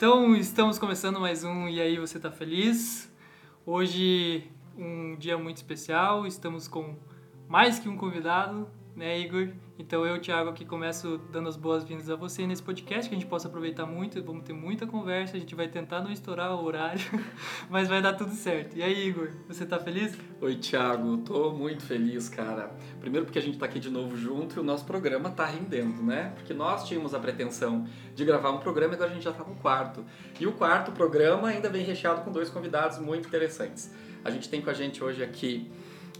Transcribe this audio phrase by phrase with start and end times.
[0.00, 3.12] Então, estamos começando mais um E aí, você tá feliz?
[3.66, 6.96] Hoje, um dia muito especial, estamos com
[7.46, 9.50] mais que um convidado, né, Igor?
[9.80, 13.26] Então eu, Thiago, aqui começo dando as boas-vindas a você nesse podcast, que a gente
[13.26, 17.00] possa aproveitar muito, vamos ter muita conversa, a gente vai tentar não estourar o horário,
[17.70, 18.76] mas vai dar tudo certo.
[18.76, 20.18] E aí, Igor, você tá feliz?
[20.38, 22.70] Oi, Thiago, tô muito feliz, cara.
[23.00, 26.02] Primeiro porque a gente tá aqui de novo junto e o nosso programa tá rendendo,
[26.02, 26.34] né?
[26.36, 29.44] Porque nós tínhamos a pretensão de gravar um programa e agora a gente já tá
[29.44, 30.04] no quarto.
[30.38, 33.90] E o quarto programa ainda vem recheado com dois convidados muito interessantes.
[34.22, 35.72] A gente tem com a gente hoje aqui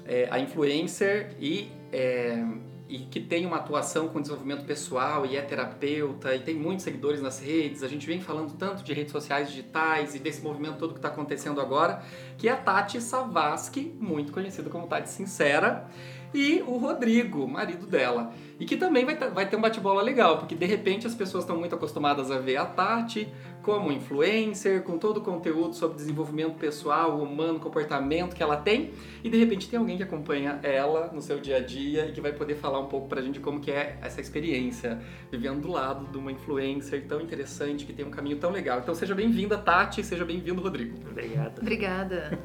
[0.07, 2.43] é, a influencer e é,
[2.91, 7.23] e que tem uma atuação com desenvolvimento pessoal e é terapeuta e tem muitos seguidores
[7.23, 7.85] nas redes.
[7.85, 11.09] A gente vem falando tanto de redes sociais digitais e desse movimento todo que está
[11.09, 12.03] acontecendo agora,
[12.37, 15.89] que é a Tati Savasky, muito conhecida como Tati Sincera,
[16.35, 18.33] e o Rodrigo, marido dela.
[18.59, 21.57] E que também vai, vai ter um bate-bola legal, porque de repente as pessoas estão
[21.57, 23.29] muito acostumadas a ver a Tati
[23.63, 29.29] como influencer, com todo o conteúdo sobre desenvolvimento pessoal, humano, comportamento que ela tem, e
[29.29, 32.33] de repente tem alguém que acompanha ela no seu dia a dia e que vai
[32.33, 36.17] poder falar um pouco pra gente como que é essa experiência, vivendo do lado de
[36.17, 38.79] uma influencer tão interessante, que tem um caminho tão legal.
[38.81, 40.99] Então seja bem-vinda, Tati, seja bem-vindo, Rodrigo.
[41.11, 41.61] Obrigada.
[41.61, 42.39] Obrigada.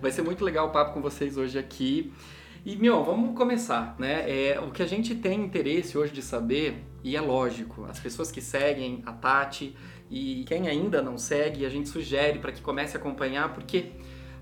[0.00, 2.12] Vai ser muito legal o papo com vocês hoje aqui.
[2.64, 4.24] E, meu, vamos começar, né?
[4.28, 8.30] É, o que a gente tem interesse hoje de saber, e é lógico, as pessoas
[8.30, 9.74] que seguem a Tati
[10.10, 13.92] e quem ainda não segue, a gente sugere para que comece a acompanhar, porque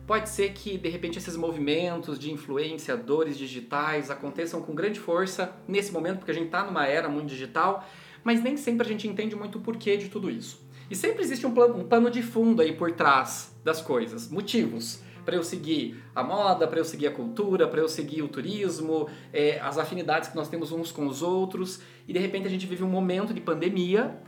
[0.06, 5.92] pode ser que de repente esses movimentos de influenciadores digitais aconteçam com grande força nesse
[5.92, 7.88] momento, porque a gente está numa era muito digital,
[8.24, 10.60] mas nem sempre a gente entende muito o porquê de tudo isso.
[10.90, 15.36] E sempre existe um, um pano de fundo aí por trás das coisas, motivos para
[15.36, 19.60] eu seguir a moda, para eu seguir a cultura, para eu seguir o turismo, é,
[19.60, 21.80] as afinidades que nós temos uns com os outros.
[22.08, 24.18] E de repente a gente vive um momento de pandemia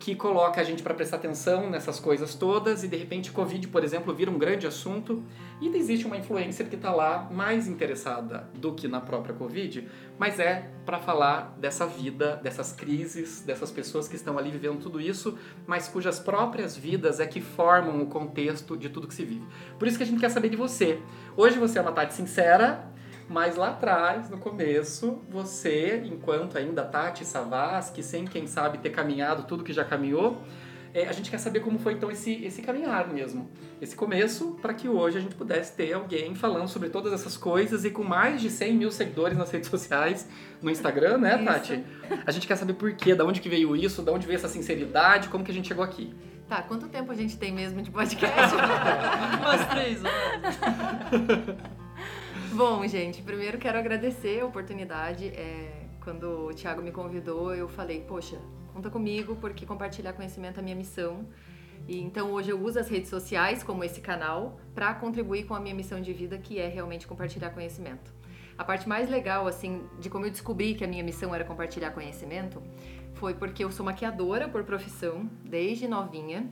[0.00, 3.84] que coloca a gente para prestar atenção nessas coisas todas e de repente Covid, por
[3.84, 5.22] exemplo, vira um grande assunto
[5.60, 9.86] e existe uma influencer que está lá mais interessada do que na própria Covid,
[10.18, 14.98] mas é para falar dessa vida, dessas crises, dessas pessoas que estão ali vivendo tudo
[14.98, 19.44] isso, mas cujas próprias vidas é que formam o contexto de tudo que se vive.
[19.78, 20.98] Por isso que a gente quer saber de você.
[21.36, 22.90] Hoje você é uma Tati sincera,
[23.30, 29.44] mas lá atrás, no começo, você, enquanto ainda Tati Savasky, sem quem sabe ter caminhado
[29.44, 30.42] tudo que já caminhou,
[30.92, 33.48] é, a gente quer saber como foi então esse, esse caminhar mesmo,
[33.80, 37.84] esse começo, para que hoje a gente pudesse ter alguém falando sobre todas essas coisas
[37.84, 40.28] e com mais de 100 mil seguidores nas redes sociais,
[40.60, 41.44] no Instagram, né, isso.
[41.44, 41.84] Tati?
[42.26, 44.48] A gente quer saber por quê, da onde que veio isso, da onde veio essa
[44.48, 46.12] sinceridade, como que a gente chegou aqui.
[46.48, 48.56] Tá, quanto tempo a gente tem mesmo de podcast?
[49.38, 51.70] Umas três horas.
[52.52, 55.28] Bom, gente, primeiro quero agradecer a oportunidade.
[55.28, 58.40] É, quando o Thiago me convidou, eu falei, poxa,
[58.72, 61.26] conta comigo, porque compartilhar conhecimento é minha missão.
[61.86, 65.60] E então hoje eu uso as redes sociais como esse canal para contribuir com a
[65.60, 68.12] minha missão de vida, que é realmente compartilhar conhecimento.
[68.58, 71.92] A parte mais legal, assim, de como eu descobri que a minha missão era compartilhar
[71.92, 72.60] conhecimento,
[73.14, 76.50] foi porque eu sou maquiadora por profissão, desde novinha.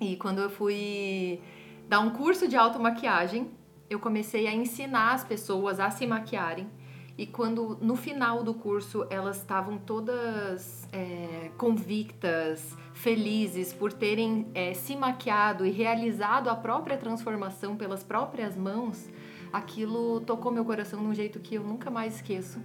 [0.00, 1.40] E quando eu fui
[1.88, 3.50] dar um curso de automaquiagem,
[3.94, 6.68] eu comecei a ensinar as pessoas a se maquiarem.
[7.16, 14.74] E quando no final do curso elas estavam todas é, convictas, felizes por terem é,
[14.74, 19.08] se maquiado e realizado a própria transformação pelas próprias mãos,
[19.52, 22.60] aquilo tocou meu coração de um jeito que eu nunca mais esqueço.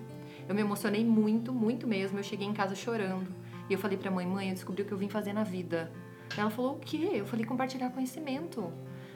[0.47, 2.17] Eu me emocionei muito, muito mesmo.
[2.17, 3.27] Eu cheguei em casa chorando.
[3.69, 5.91] E eu falei pra mãe, mãe, eu descobri o que eu vim fazer na vida.
[6.35, 7.11] Ela falou, o quê?
[7.13, 8.73] Eu falei, compartilhar conhecimento.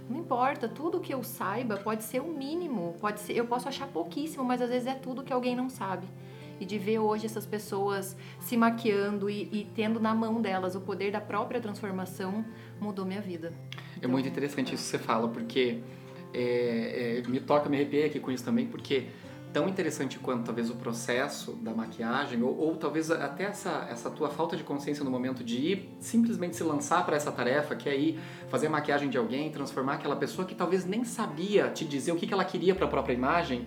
[0.10, 3.88] Não importa, tudo que eu saiba pode ser o mínimo, pode ser, eu posso achar
[3.88, 6.08] pouquíssimo, mas às vezes é tudo que alguém não sabe.
[6.60, 10.82] E de ver hoje essas pessoas se maquiando e, e tendo na mão delas o
[10.82, 12.46] poder da própria transformação
[12.80, 13.54] mudou minha vida.
[13.98, 14.76] Então, é muito então, interessante é.
[14.76, 15.80] isso que você fala, porque
[16.34, 19.08] é, é, me toca, me arrepiei aqui com isso também, porque
[19.54, 24.30] tão interessante quanto talvez o processo da maquiagem ou, ou, talvez até essa, essa tua
[24.30, 27.96] falta de consciência no momento de ir simplesmente se lançar para essa tarefa que é
[27.96, 28.20] ir
[28.50, 32.16] fazer a maquiagem de alguém, transformar aquela pessoa que talvez nem sabia te dizer o
[32.16, 33.66] que, que ela queria para a própria imagem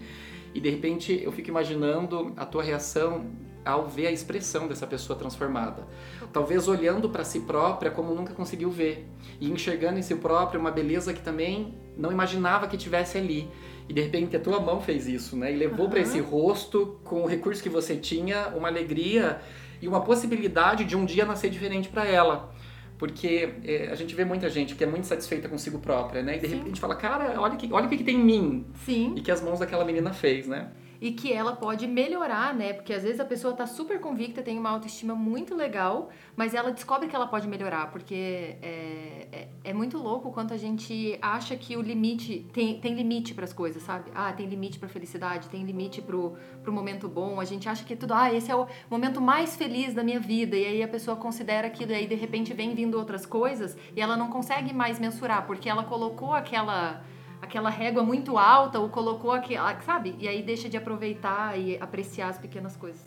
[0.52, 3.30] e de repente eu fico imaginando a tua reação
[3.66, 5.86] ao ver a expressão dessa pessoa transformada.
[6.32, 9.06] Talvez olhando para si própria como nunca conseguiu ver
[9.40, 13.48] e enxergando em si própria uma beleza que também não imaginava que tivesse ali.
[13.88, 15.52] E de repente a tua mão fez isso, né?
[15.52, 15.90] E levou uhum.
[15.90, 19.40] para esse rosto, com o recurso que você tinha, uma alegria
[19.80, 22.52] e uma possibilidade de um dia nascer diferente para ela.
[22.98, 26.36] Porque é, a gente vê muita gente que é muito satisfeita consigo própria, né?
[26.36, 26.56] E de Sim.
[26.56, 28.66] repente fala, cara, olha, que, olha o que, que tem em mim.
[28.84, 29.14] Sim.
[29.16, 30.70] E que as mãos daquela menina fez, né?
[31.00, 32.72] E que ela pode melhorar, né?
[32.72, 36.70] Porque às vezes a pessoa tá super convicta, tem uma autoestima muito legal, mas ela
[36.70, 38.14] descobre que ela pode melhorar, porque
[38.62, 43.34] é, é, é muito louco quanto a gente acha que o limite tem, tem limite
[43.34, 44.10] para as coisas, sabe?
[44.14, 47.40] Ah, tem limite para felicidade, tem limite pro, pro momento bom.
[47.40, 50.56] A gente acha que tudo, ah, esse é o momento mais feliz da minha vida,
[50.56, 54.00] e aí a pessoa considera aquilo, e aí de repente vem vindo outras coisas e
[54.00, 57.02] ela não consegue mais mensurar, porque ela colocou aquela
[57.40, 60.14] aquela régua muito alta ou colocou aquela, sabe?
[60.18, 63.04] E aí deixa de aproveitar e apreciar as pequenas coisas.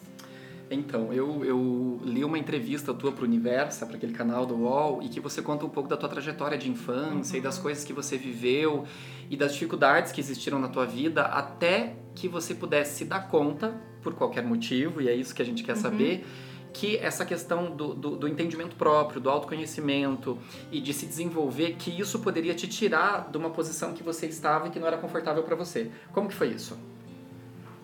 [0.71, 5.01] Então, eu, eu li uma entrevista tua para o Universa, para aquele canal do UOL,
[5.01, 7.39] e que você conta um pouco da tua trajetória de infância uhum.
[7.39, 7.63] e das uhum.
[7.63, 8.85] coisas que você viveu
[9.29, 13.81] e das dificuldades que existiram na tua vida até que você pudesse se dar conta,
[14.01, 15.81] por qualquer motivo, e é isso que a gente quer uhum.
[15.81, 16.25] saber,
[16.73, 20.37] que essa questão do, do, do, entendimento próprio, do autoconhecimento
[20.71, 24.67] e de se desenvolver, que isso poderia te tirar de uma posição que você estava
[24.67, 25.91] e que não era confortável para você.
[26.13, 26.77] Como que foi isso?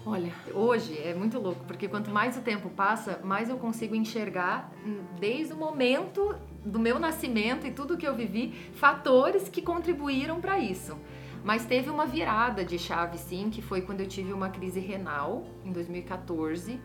[0.06, 4.72] Olha, hoje é muito louco, porque quanto mais o tempo passa, mais eu consigo enxergar,
[4.86, 10.40] hum, desde o momento do meu nascimento e tudo que eu vivi, fatores que contribuíram
[10.40, 10.96] para isso.
[11.44, 15.44] Mas teve uma virada de chave, sim, que foi quando eu tive uma crise renal,
[15.64, 16.80] em 2014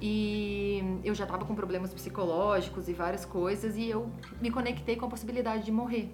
[0.00, 4.10] e eu já estava com problemas psicológicos e várias coisas e eu
[4.40, 6.12] me conectei com a possibilidade de morrer.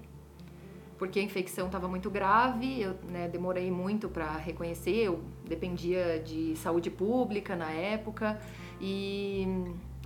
[0.99, 6.55] Porque a infecção estava muito grave, eu né, demorei muito para reconhecer, eu dependia de
[6.56, 8.40] saúde pública na época
[8.81, 9.49] e,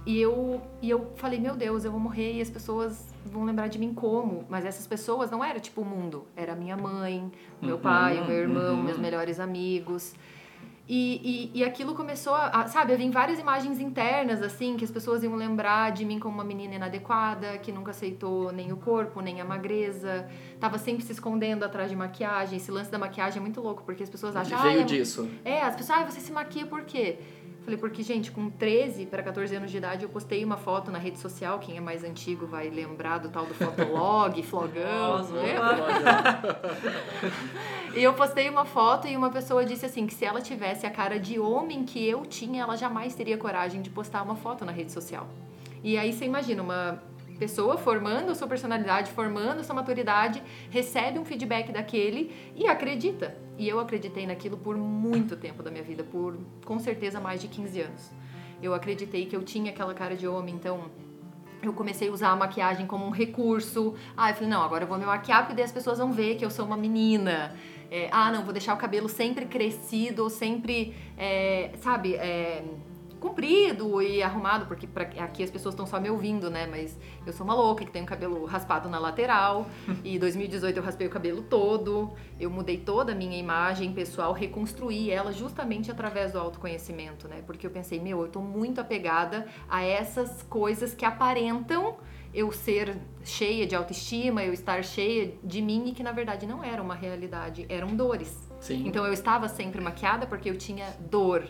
[0.06, 3.68] e, eu, e eu falei, meu Deus, eu vou morrer e as pessoas vão lembrar
[3.68, 4.46] de mim como?
[4.48, 7.30] Mas essas pessoas não era tipo o mundo, era minha mãe,
[7.60, 8.82] meu uhum, pai, meu irmão, uhum.
[8.82, 10.14] meus melhores amigos.
[10.88, 14.90] E, e, e, aquilo começou a, sabe, a vir várias imagens internas, assim, que as
[14.90, 19.20] pessoas iam lembrar de mim como uma menina inadequada, que nunca aceitou nem o corpo,
[19.20, 20.28] nem a magreza,
[20.60, 22.58] tava sempre se escondendo atrás de maquiagem.
[22.58, 24.62] Esse lance da maquiagem é muito louco, porque as pessoas acham...
[24.62, 25.28] Veio ah, disso.
[25.44, 27.18] É, as pessoas, ah, você se maquia por quê?
[27.66, 31.00] Falei, porque, gente, com 13 para 14 anos de idade, eu postei uma foto na
[31.00, 31.58] rede social.
[31.58, 35.34] Quem é mais antigo vai lembrar do tal do Fotolog, Flogão, Nossa,
[37.96, 40.90] E eu postei uma foto e uma pessoa disse assim: que se ela tivesse a
[40.90, 44.70] cara de homem que eu tinha, ela jamais teria coragem de postar uma foto na
[44.70, 45.26] rede social.
[45.82, 47.02] E aí você imagina, uma
[47.36, 53.36] pessoa formando a sua personalidade, formando a sua maturidade, recebe um feedback daquele e acredita.
[53.58, 57.48] E eu acreditei naquilo por muito tempo da minha vida, por com certeza mais de
[57.48, 58.10] 15 anos.
[58.62, 60.90] Eu acreditei que eu tinha aquela cara de homem, então
[61.62, 63.94] eu comecei a usar a maquiagem como um recurso.
[64.16, 66.36] Ah, eu falei, não, agora eu vou me maquiar porque daí as pessoas vão ver
[66.36, 67.54] que eu sou uma menina.
[67.90, 72.64] É, ah, não, vou deixar o cabelo sempre crescido, sempre, é, sabe, é,
[73.26, 76.66] comprido e arrumado, porque pra, aqui as pessoas estão só me ouvindo, né?
[76.66, 76.96] Mas
[77.26, 79.66] eu sou uma louca que tem o cabelo raspado na lateral.
[80.04, 82.12] e em 2018 eu raspei o cabelo todo.
[82.38, 87.42] Eu mudei toda a minha imagem pessoal, reconstruí ela justamente através do autoconhecimento, né?
[87.46, 91.96] Porque eu pensei, meu, eu tô muito apegada a essas coisas que aparentam
[92.32, 96.62] eu ser cheia de autoestima, eu estar cheia de mim e que na verdade não
[96.62, 98.46] era uma realidade, eram dores.
[98.60, 98.86] Sim.
[98.86, 101.48] Então eu estava sempre maquiada porque eu tinha dor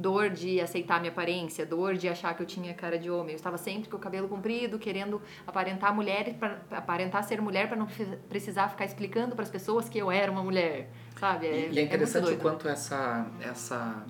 [0.00, 3.32] dor de aceitar minha aparência, dor de achar que eu tinha cara de homem.
[3.32, 7.76] Eu estava sempre com o cabelo comprido, querendo aparentar mulher, para aparentar ser mulher para
[7.76, 7.86] não
[8.28, 11.46] precisar ficar explicando para as pessoas que eu era uma mulher, sabe?
[11.46, 14.04] É, e é, é interessante é o quanto essa essa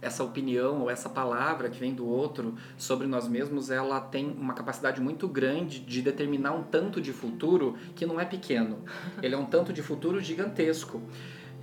[0.00, 4.52] essa opinião ou essa palavra que vem do outro sobre nós mesmos, ela tem uma
[4.52, 8.84] capacidade muito grande de determinar um tanto de futuro que não é pequeno.
[9.22, 11.02] Ele é um tanto de futuro gigantesco.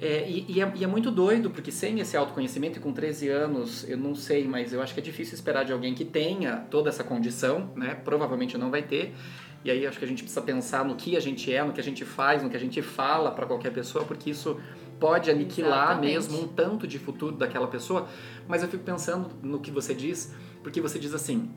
[0.03, 3.29] É, e, e, é, e, é, muito doido, porque sem esse autoconhecimento, e com 13
[3.29, 6.57] anos, eu não sei, mas eu acho que é difícil esperar de alguém que tenha
[6.69, 7.95] toda essa condição, né?
[8.03, 9.15] Provavelmente não vai ter.
[9.63, 11.79] E aí acho que a gente precisa pensar no que a gente é, no que
[11.79, 14.60] a gente faz, no que a gente fala para qualquer pessoa, porque isso
[15.00, 16.13] pode aniquilar Exatamente.
[16.13, 18.10] mesmo um tanto de futuro daquela pessoa.
[18.45, 21.50] Mas eu fico pensando no que você diz, porque você diz assim: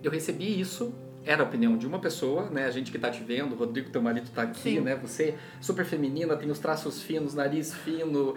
[0.00, 2.66] eu recebi isso era a opinião de uma pessoa, né?
[2.66, 4.80] A gente que tá te vendo, o Rodrigo, teu marido tá aqui, Sim.
[4.80, 4.94] né?
[4.96, 8.34] Você super feminina, tem os traços finos, nariz fino,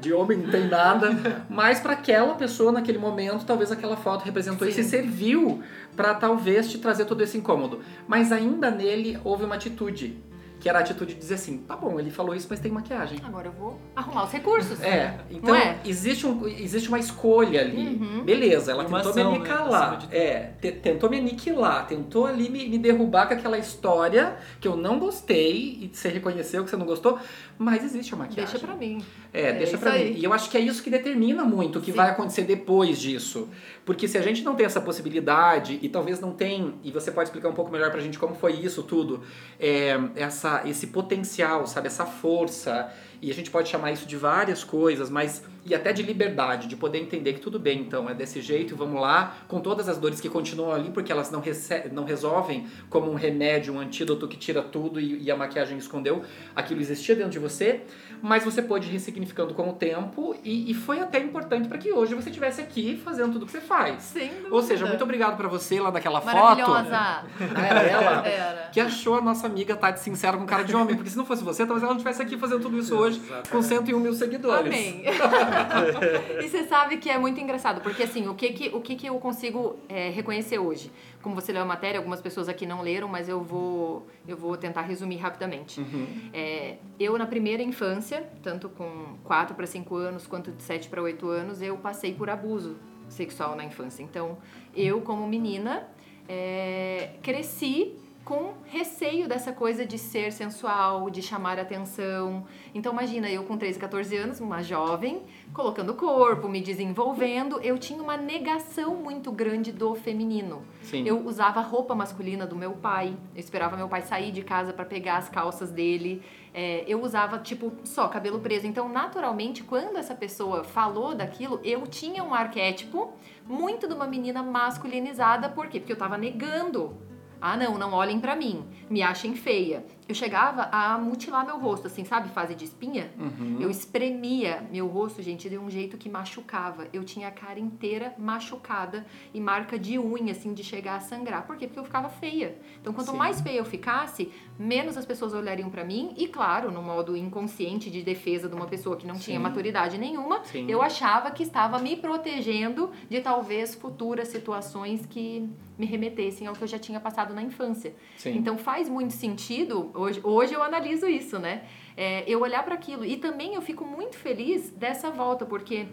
[0.00, 4.66] de homem não tem nada, mas para aquela pessoa naquele momento, talvez aquela foto representou
[4.66, 4.70] Sim.
[4.72, 5.62] isso e serviu
[5.94, 7.80] para talvez te trazer todo esse incômodo.
[8.08, 10.16] Mas ainda nele houve uma atitude
[10.60, 13.20] que era a atitude de dizer assim, tá bom, ele falou isso, mas tem maquiagem.
[13.22, 14.80] Agora eu vou arrumar os recursos.
[14.82, 15.78] É, então é?
[15.84, 17.96] Existe, um, existe uma escolha ali.
[18.00, 18.24] Uhum.
[18.24, 20.00] Beleza, ela tentou ação, me aniquilar.
[20.00, 20.08] Né?
[20.10, 20.38] É,
[20.70, 25.78] tentou me aniquilar, tentou ali me, me derrubar com aquela história que eu não gostei
[25.82, 27.18] e você reconheceu que você não gostou,
[27.58, 28.52] mas existe a maquiagem.
[28.52, 29.04] Deixa pra mim.
[29.32, 30.12] É, é deixa pra aí.
[30.12, 30.20] mim.
[30.20, 31.96] E eu acho que é isso que determina muito o que Sim.
[31.96, 33.48] vai acontecer depois disso.
[33.84, 37.28] Porque se a gente não tem essa possibilidade, e talvez não tem, e você pode
[37.28, 39.22] explicar um pouco melhor pra gente como foi isso tudo,
[39.58, 41.86] é, essa esse potencial, sabe?
[41.86, 42.92] Essa força
[43.24, 46.76] e a gente pode chamar isso de várias coisas, mas e até de liberdade, de
[46.76, 50.20] poder entender que tudo bem, então é desse jeito, vamos lá, com todas as dores
[50.20, 51.42] que continuam ali, porque elas não,
[51.90, 56.22] não resolvem como um remédio, um antídoto que tira tudo e, e, a maquiagem escondeu,
[56.54, 57.80] aquilo existia dentro de você,
[58.20, 61.90] mas você pode ir ressignificando com o tempo e, e foi até importante para que
[61.90, 64.02] hoje você estivesse aqui fazendo tudo que você faz.
[64.02, 66.36] Sem Ou seja, muito obrigado para você lá daquela foto.
[66.36, 67.24] Maravilhosa!
[67.56, 68.68] Era ela Era.
[68.70, 71.42] que achou a nossa amiga Tati sincera com cara de homem, porque se não fosse
[71.42, 73.50] você, talvez ela não estivesse aqui fazendo tudo isso hoje Exatamente.
[73.50, 74.66] com 101 mil seguidores.
[74.66, 75.02] Amém.
[76.42, 79.06] e você sabe que é muito engraçado, porque assim, o que que, o que, que
[79.06, 80.90] eu consigo é, reconhecer hoje?
[81.22, 84.56] Como você leu a matéria, algumas pessoas aqui não leram, mas eu vou, eu vou
[84.56, 85.80] tentar resumir rapidamente.
[85.80, 86.06] Uhum.
[86.32, 91.02] É, eu, na primeira infância, tanto com 4 para 5 anos, quanto de 7 para
[91.02, 92.76] 8 anos, eu passei por abuso
[93.08, 94.02] sexual na infância.
[94.02, 94.38] Então,
[94.74, 95.88] eu, como menina,
[96.28, 102.46] é, cresci com receio dessa coisa de ser sensual, de chamar atenção.
[102.74, 107.78] Então imagina, eu com 13, 14 anos, uma jovem, colocando o corpo, me desenvolvendo, eu
[107.78, 110.62] tinha uma negação muito grande do feminino.
[110.82, 111.06] Sim.
[111.06, 114.86] Eu usava roupa masculina do meu pai, eu esperava meu pai sair de casa para
[114.86, 116.22] pegar as calças dele.
[116.54, 118.66] É, eu usava, tipo, só cabelo preso.
[118.66, 123.12] Então, naturalmente, quando essa pessoa falou daquilo, eu tinha um arquétipo
[123.44, 125.48] muito de uma menina masculinizada.
[125.48, 125.80] Por quê?
[125.80, 126.96] Porque eu tava negando
[127.40, 129.84] ah, não, não olhem para mim, me achem feia.
[130.06, 133.10] Eu chegava a mutilar meu rosto, assim, sabe, fase de espinha?
[133.18, 133.58] Uhum.
[133.60, 136.86] Eu espremia meu rosto, gente, de um jeito que machucava.
[136.92, 141.46] Eu tinha a cara inteira machucada e marca de unha, assim, de chegar a sangrar.
[141.46, 141.66] Por quê?
[141.66, 142.58] Porque eu ficava feia.
[142.80, 143.16] Então, quanto Sim.
[143.16, 146.12] mais feia eu ficasse, menos as pessoas olhariam para mim.
[146.18, 149.20] E, claro, no modo inconsciente de defesa de uma pessoa que não Sim.
[149.22, 150.66] tinha maturidade nenhuma, Sim.
[150.68, 156.62] eu achava que estava me protegendo de talvez futuras situações que me remetessem ao que
[156.62, 157.94] eu já tinha passado na infância.
[158.26, 161.66] Então faz muito sentido, hoje, hoje eu analiso isso, né?
[161.96, 163.04] É, eu olhar para aquilo.
[163.04, 165.86] E também eu fico muito feliz dessa volta, porque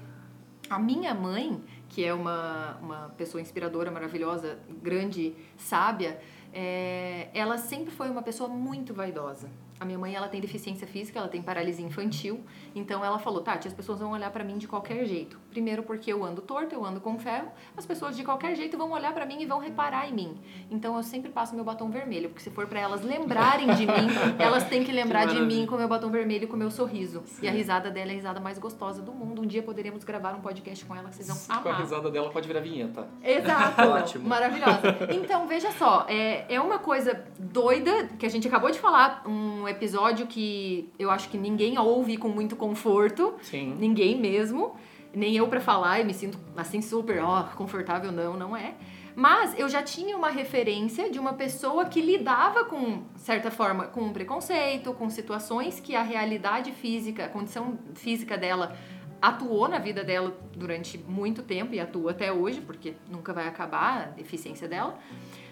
[0.70, 6.20] a minha mãe, que é uma, uma pessoa inspiradora, maravilhosa, grande, sábia,
[6.54, 9.50] é, ela sempre foi uma pessoa muito vaidosa.
[9.80, 12.44] A minha mãe, ela tem deficiência física, ela tem paralisia infantil.
[12.76, 15.40] Então ela falou, Tati, as pessoas vão olhar para mim de qualquer jeito.
[15.52, 17.50] Primeiro porque eu ando torto, eu ando com ferro.
[17.76, 20.38] As pessoas de qualquer jeito vão olhar para mim e vão reparar em mim.
[20.70, 24.08] Então eu sempre passo meu batom vermelho, porque se for para elas lembrarem de mim,
[24.40, 27.22] elas têm que lembrar que de mim com meu batom vermelho e com meu sorriso.
[27.26, 27.46] Sim.
[27.46, 29.42] E a risada dela é a risada mais gostosa do mundo.
[29.42, 31.64] Um dia poderemos gravar um podcast com ela que vocês vão amar.
[31.64, 33.08] Com a risada dela pode virar vinheta.
[33.24, 33.82] Exato.
[33.92, 34.28] Ótimo.
[34.28, 34.98] Maravilhosa.
[35.12, 39.68] Então, veja só, é, é uma coisa doida que a gente acabou de falar, um
[39.68, 43.34] episódio que eu acho que ninguém ouve com muito conforto.
[43.42, 43.76] Sim.
[43.80, 44.76] Ninguém mesmo.
[45.14, 48.76] Nem eu para falar, eu me sinto assim super, ó, confortável, não, não é.
[49.16, 54.12] Mas eu já tinha uma referência de uma pessoa que lidava com, certa forma, com
[54.14, 58.76] preconceito, com situações que a realidade física, a condição física dela
[59.22, 64.02] atuou na vida dela durante muito tempo e atua até hoje, porque nunca vai acabar
[64.02, 64.98] a deficiência dela.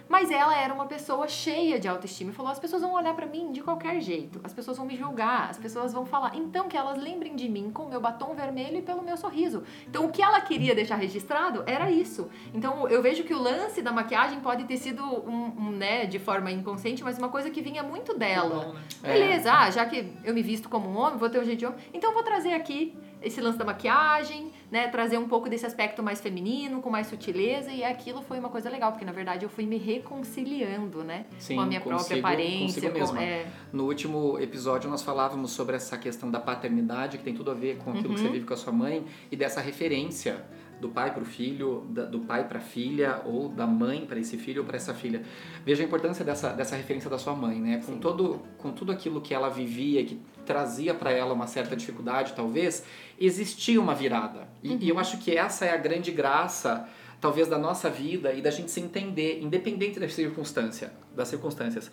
[0.09, 3.27] Mas ela era uma pessoa cheia de autoestima e falou: as pessoas vão olhar para
[3.27, 6.35] mim de qualquer jeito, as pessoas vão me julgar, as pessoas vão falar.
[6.35, 9.63] Então que elas lembrem de mim com o meu batom vermelho e pelo meu sorriso.
[9.87, 12.27] Então o que ela queria deixar registrado era isso.
[12.53, 16.17] Então eu vejo que o lance da maquiagem pode ter sido um, um né, de
[16.17, 18.73] forma inconsciente, mas uma coisa que vinha muito dela.
[18.73, 19.13] Né?
[19.13, 19.51] Beleza, é.
[19.51, 21.79] ah, já que eu me visto como um homem, vou ter um jeito de homem,
[21.93, 26.21] então vou trazer aqui esse lance da maquiagem, né, trazer um pouco desse aspecto mais
[26.21, 29.65] feminino, com mais sutileza, e aquilo foi uma coisa legal, porque na verdade eu fui
[29.65, 32.91] me reconciliando, né, Sim, com a minha consigo, própria aparência.
[32.91, 33.47] Com, é...
[33.73, 37.77] No último episódio nós falávamos sobre essa questão da paternidade, que tem tudo a ver
[37.77, 38.15] com aquilo uhum.
[38.15, 38.33] que você uhum.
[38.33, 40.43] vive com a sua mãe, e dessa referência
[40.79, 44.19] do pai para o filho, da, do pai para a filha, ou da mãe para
[44.19, 45.23] esse filho ou para essa filha.
[45.65, 47.81] Veja a importância dessa, dessa referência da sua mãe, né?
[47.85, 52.33] Com, todo, com tudo aquilo que ela vivia, que trazia para ela uma certa dificuldade,
[52.33, 52.83] talvez,
[53.19, 54.47] existia uma virada.
[54.63, 54.77] E, uhum.
[54.81, 56.87] e, eu acho que essa é a grande graça,
[57.19, 61.91] talvez, da nossa vida e da gente se entender, independente da circunstância, das circunstâncias.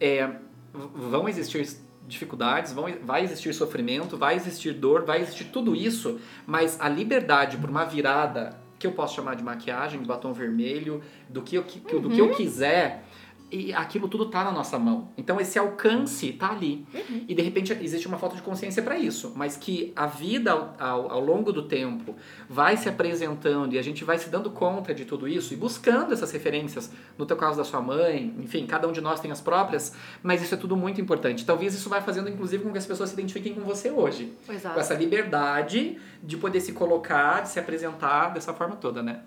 [0.00, 0.30] É,
[0.72, 1.66] vão existir
[2.10, 7.56] dificuldades, vão, vai existir sofrimento, vai existir dor, vai existir tudo isso, mas a liberdade
[7.56, 11.62] por uma virada que eu posso chamar de maquiagem, de batom vermelho, do que eu,
[11.62, 12.00] uhum.
[12.00, 12.34] do que eu uhum.
[12.34, 13.04] quiser,
[13.50, 15.08] e aquilo tudo tá na nossa mão.
[15.16, 16.86] Então esse alcance tá ali.
[16.94, 17.24] Uhum.
[17.28, 20.74] E de repente existe uma falta de consciência para isso, mas que a vida ao,
[20.78, 22.14] ao, ao, longo do tempo
[22.48, 26.12] vai se apresentando e a gente vai se dando conta de tudo isso e buscando
[26.12, 29.40] essas referências, no teu caso da sua mãe, enfim, cada um de nós tem as
[29.40, 31.44] próprias, mas isso é tudo muito importante.
[31.44, 34.32] Talvez isso vai fazendo inclusive com que as pessoas se identifiquem com você hoje.
[34.48, 34.74] Exato.
[34.74, 39.20] Com essa liberdade de poder se colocar, de se apresentar dessa forma toda, né?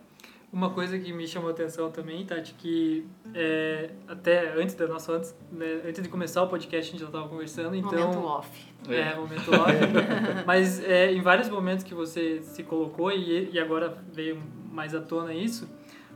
[0.54, 5.14] Uma coisa que me chamou a atenção também, Tati, que é, até antes da nossa,
[5.14, 7.92] antes, né, antes de começar o podcast a gente já estava conversando, então...
[7.92, 8.74] Momento off.
[8.88, 9.74] É, momento off.
[10.46, 14.40] Mas é, em vários momentos que você se colocou e, e agora veio
[14.72, 15.68] mais à tona isso,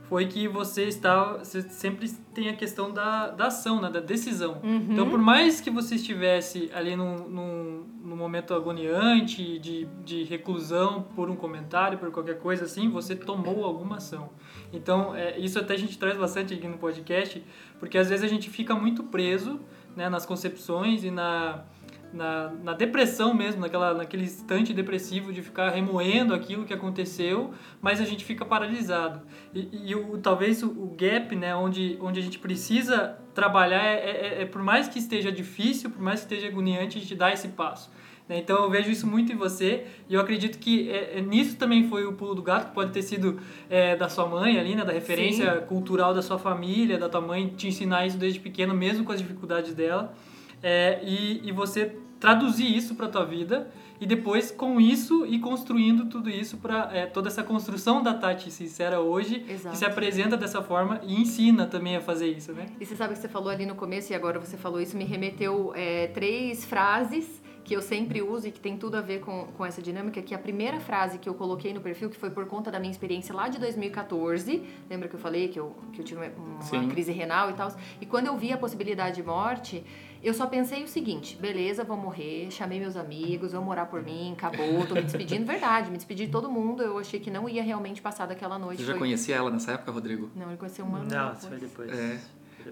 [0.08, 4.60] foi que você está você sempre tem a questão da, da ação, né, da decisão.
[4.62, 4.86] Uhum.
[4.90, 7.77] Então, por mais que você estivesse ali num, num
[8.18, 13.96] momento agoniante, de, de reclusão por um comentário, por qualquer coisa assim, você tomou alguma
[13.96, 14.30] ação.
[14.72, 17.42] Então, é, isso até a gente traz bastante aqui no podcast,
[17.78, 19.60] porque às vezes a gente fica muito preso
[19.96, 21.64] né, nas concepções e na
[22.12, 28.00] na, na depressão mesmo, naquela, naquele instante depressivo de ficar remoendo aquilo que aconteceu, mas
[28.00, 29.22] a gente fica paralisado.
[29.54, 33.94] E, e o, talvez o, o, gap, né, onde, onde a gente precisa trabalhar, é,
[33.94, 37.14] é, é, é, por mais que esteja difícil, por mais que esteja agoniante, a gente
[37.14, 37.90] dá esse passo.
[38.28, 38.38] Né?
[38.38, 41.88] Então eu vejo isso muito em você e eu acredito que é, é, nisso também
[41.88, 44.84] foi o pulo do gato, que pode ter sido é, da sua mãe ali, né?
[44.84, 45.66] da referência Sim.
[45.66, 49.20] cultural da sua família, da tua mãe te ensinar isso desde pequeno, mesmo com as
[49.20, 50.14] dificuldades dela
[50.62, 53.68] é, e, e você traduzir isso para tua vida
[54.00, 58.50] e depois com isso e construindo tudo isso para é, toda essa construção da Tati
[58.50, 59.70] sincera hoje Exato.
[59.70, 62.66] que se apresenta dessa forma e ensina também a fazer isso, né?
[62.80, 65.04] E você sabe que você falou ali no começo e agora você falou isso me
[65.04, 67.37] remeteu é, três frases
[67.68, 70.34] que eu sempre uso e que tem tudo a ver com, com essa dinâmica, que
[70.34, 73.34] a primeira frase que eu coloquei no perfil, que foi por conta da minha experiência
[73.34, 76.30] lá de 2014, lembra que eu falei que eu, que eu tive uma,
[76.72, 77.70] uma crise renal e tal,
[78.00, 79.84] e quando eu vi a possibilidade de morte,
[80.22, 84.32] eu só pensei o seguinte, beleza, vou morrer, chamei meus amigos, vão morar por mim,
[84.32, 87.62] acabou, tô me despedindo, verdade, me despedi de todo mundo, eu achei que não ia
[87.62, 88.78] realmente passar daquela noite.
[88.78, 89.00] Você já foi...
[89.00, 90.30] conhecia ela nessa época, Rodrigo?
[90.34, 91.92] Não, ele conheceu uma Não, isso foi depois.
[91.92, 92.18] É,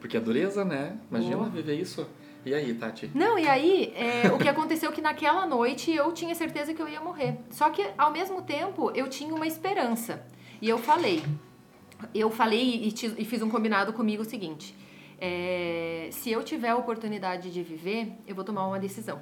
[0.01, 0.97] porque a dureza, né?
[1.11, 1.45] Imagina oh.
[1.45, 2.07] viver isso.
[2.45, 3.11] E aí, Tati?
[3.13, 6.81] Não, e aí, é, o que aconteceu é que naquela noite eu tinha certeza que
[6.81, 7.39] eu ia morrer.
[7.51, 10.25] Só que, ao mesmo tempo, eu tinha uma esperança.
[10.63, 11.25] E eu falei,
[12.15, 14.75] eu falei e, te, e fiz um combinado comigo o seguinte
[15.19, 19.21] é, se eu tiver a oportunidade de viver, eu vou tomar uma decisão.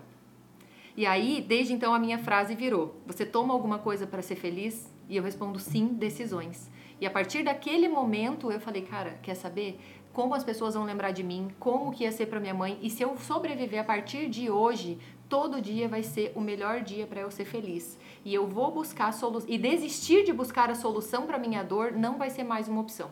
[0.97, 4.93] E aí, desde então, a minha frase virou: Você toma alguma coisa para ser feliz?
[5.09, 6.71] E eu respondo: Sim, decisões.
[7.01, 9.79] E a partir daquele momento, eu falei: Cara, quer saber?
[10.15, 11.51] Como as pessoas vão lembrar de mim?
[11.59, 12.79] Como que ia ser para minha mãe?
[12.81, 14.97] E se eu sobreviver a partir de hoje,
[15.29, 17.99] todo dia vai ser o melhor dia para eu ser feliz.
[18.25, 19.51] E eu vou buscar solução.
[19.51, 23.11] E desistir de buscar a solução para minha dor não vai ser mais uma opção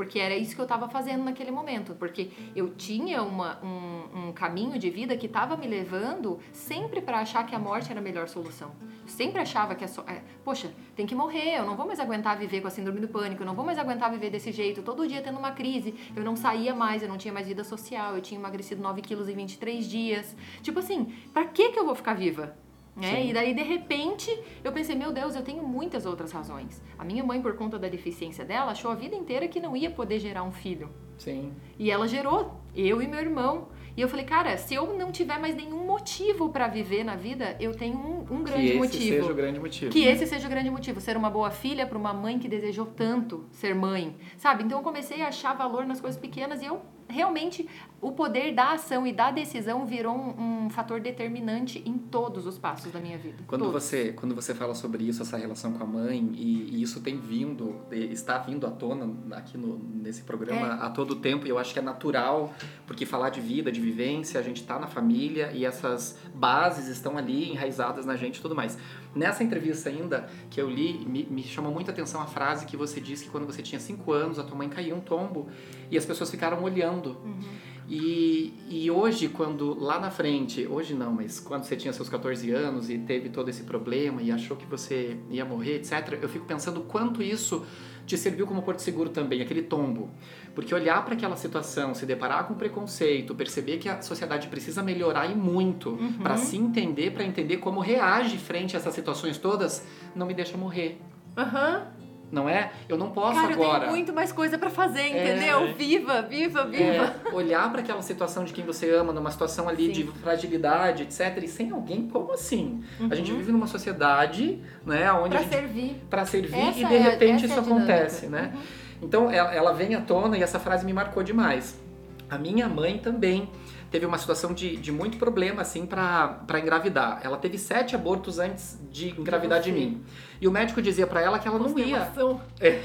[0.00, 4.32] porque era isso que eu estava fazendo naquele momento, porque eu tinha uma, um, um
[4.32, 8.02] caminho de vida que estava me levando sempre para achar que a morte era a
[8.02, 8.72] melhor solução.
[8.80, 10.00] Eu sempre achava que, a so...
[10.08, 13.08] é, poxa, tem que morrer, eu não vou mais aguentar viver com a síndrome do
[13.08, 16.24] pânico, eu não vou mais aguentar viver desse jeito, todo dia tendo uma crise, eu
[16.24, 19.34] não saía mais, eu não tinha mais vida social, eu tinha emagrecido 9 quilos em
[19.34, 20.34] 23 dias.
[20.62, 22.56] Tipo assim, para que que eu vou ficar viva?
[23.00, 23.26] Né?
[23.26, 24.30] E daí, de repente,
[24.62, 26.82] eu pensei, meu Deus, eu tenho muitas outras razões.
[26.98, 29.90] A minha mãe, por conta da deficiência dela, achou a vida inteira que não ia
[29.90, 30.90] poder gerar um filho.
[31.16, 31.52] Sim.
[31.78, 33.68] E ela gerou, eu e meu irmão.
[33.96, 37.56] E eu falei, cara, se eu não tiver mais nenhum motivo para viver na vida,
[37.60, 38.90] eu tenho um, um grande motivo.
[38.90, 39.92] Que esse seja o grande motivo.
[39.92, 40.12] Que né?
[40.12, 41.00] esse seja o grande motivo.
[41.00, 44.64] Ser uma boa filha para uma mãe que desejou tanto ser mãe, sabe?
[44.64, 47.68] Então eu comecei a achar valor nas coisas pequenas e eu realmente
[48.00, 52.56] o poder da ação e da decisão virou um, um fator determinante em todos os
[52.56, 53.44] passos da minha vida.
[53.46, 57.00] Quando você quando você fala sobre isso, essa relação com a mãe e, e isso
[57.00, 60.86] tem vindo, está vindo à tona aqui no, nesse programa é.
[60.86, 62.54] a todo tempo e eu acho que é natural
[62.86, 67.18] porque falar de vida, de vivência, a gente está na família e essas bases estão
[67.18, 68.78] ali enraizadas na gente e tudo mais.
[69.14, 73.00] Nessa entrevista ainda que eu li, me, me chamou muita atenção a frase que você
[73.00, 75.48] disse que quando você tinha 5 anos, a tua mãe caiu um tombo
[75.90, 77.18] e as pessoas ficaram olhando.
[77.24, 77.40] Uhum.
[77.90, 82.48] E, e hoje, quando lá na frente, hoje não, mas quando você tinha seus 14
[82.52, 86.46] anos e teve todo esse problema e achou que você ia morrer, etc., eu fico
[86.46, 87.66] pensando quanto isso
[88.06, 90.08] te serviu como porto seguro também, aquele tombo.
[90.54, 95.26] Porque olhar para aquela situação, se deparar com preconceito, perceber que a sociedade precisa melhorar
[95.26, 96.12] e muito uhum.
[96.22, 100.56] para se entender, para entender como reage frente a essas situações todas, não me deixa
[100.56, 101.00] morrer.
[101.36, 101.88] Aham.
[101.92, 101.99] Uhum
[102.30, 102.70] não é?
[102.88, 103.74] Eu não posso Cara, agora.
[103.74, 105.64] Eu tenho muito mais coisa para fazer, entendeu?
[105.64, 107.16] É, viva, viva, viva.
[107.26, 109.92] É, olhar para aquela situação de quem você ama, numa situação ali Sim.
[109.92, 111.42] de fragilidade, etc.
[111.42, 112.82] E sem alguém, como assim?
[112.98, 113.08] Uhum.
[113.10, 113.38] A gente uhum.
[113.38, 117.54] vive numa sociedade, né, onde para servir, para servir essa e de é, repente isso
[117.54, 118.52] é acontece, né?
[118.54, 118.60] Uhum.
[119.02, 121.80] Então ela vem à tona e essa frase me marcou demais.
[122.28, 123.48] A minha mãe também
[123.90, 127.20] teve uma situação de, de muito problema, assim, para engravidar.
[127.22, 130.02] Ela teve sete abortos antes de engravidar de mim.
[130.40, 132.10] E o médico dizia para ela que ela não ia.
[132.60, 132.78] É,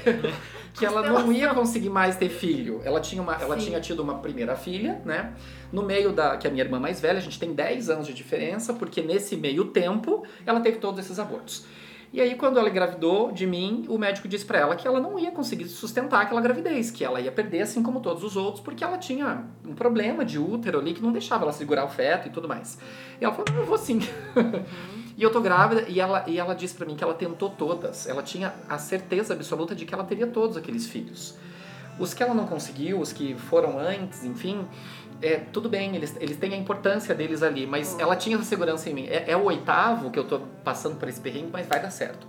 [0.74, 2.80] que ela não ia conseguir mais ter filho.
[2.84, 5.32] Ela tinha, uma, ela tinha tido uma primeira filha, né?
[5.72, 6.36] No meio da.
[6.36, 9.00] que é a minha irmã mais velha, a gente tem 10 anos de diferença, porque
[9.00, 11.64] nesse meio tempo ela teve todos esses abortos.
[12.12, 15.18] E aí, quando ela engravidou de mim, o médico disse para ela que ela não
[15.18, 18.82] ia conseguir sustentar aquela gravidez, que ela ia perder assim como todos os outros, porque
[18.84, 22.30] ela tinha um problema de útero ali que não deixava ela segurar o feto e
[22.30, 22.78] tudo mais.
[23.20, 24.00] E ela falou: Eu vou sim.
[25.16, 28.06] e eu tô grávida, e ela, e ela disse para mim que ela tentou todas.
[28.06, 31.36] Ela tinha a certeza absoluta de que ela teria todos aqueles filhos.
[31.98, 34.66] Os que ela não conseguiu, os que foram antes, enfim,
[35.22, 38.02] é, tudo bem, eles, eles têm a importância deles ali, mas oh.
[38.02, 39.06] ela tinha essa segurança em mim.
[39.06, 42.26] É, é, o oitavo que eu tô passando por esse perrengue, mas vai dar certo.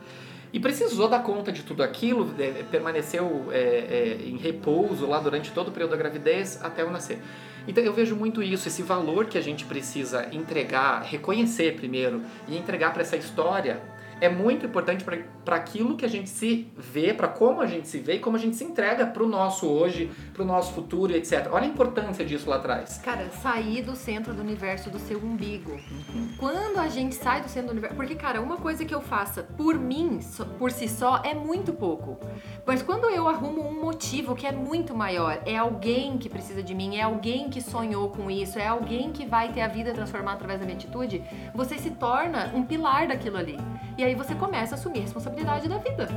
[0.54, 5.52] E precisou dar conta de tudo aquilo, é, permaneceu é, é, em repouso lá durante
[5.52, 7.20] todo o período da gravidez até eu nascer.
[7.68, 12.58] Então eu vejo muito isso, esse valor que a gente precisa entregar, reconhecer primeiro e
[12.58, 13.82] entregar para essa história
[14.20, 18.00] é muito importante para aquilo que a gente se vê, para como a gente se
[18.00, 21.14] vê e como a gente se entrega para o nosso hoje, para o nosso futuro,
[21.14, 21.48] etc.
[21.52, 23.00] Olha a importância disso lá atrás.
[23.04, 25.72] Cara, sair do centro do universo do seu umbigo.
[25.72, 26.30] Uhum.
[26.38, 27.96] Quando a gente sai do centro do universo.
[27.96, 30.20] Porque, cara, uma coisa que eu faça por mim,
[30.58, 32.18] por si só, é muito pouco.
[32.66, 36.74] Mas quando eu arrumo um motivo que é muito maior, é alguém que precisa de
[36.74, 40.38] mim, é alguém que sonhou com isso, é alguém que vai ter a vida transformada
[40.38, 43.58] através da minha atitude, você se torna um pilar daquilo ali.
[43.98, 46.08] E aí você começa a assumir a responsabilidade da vida.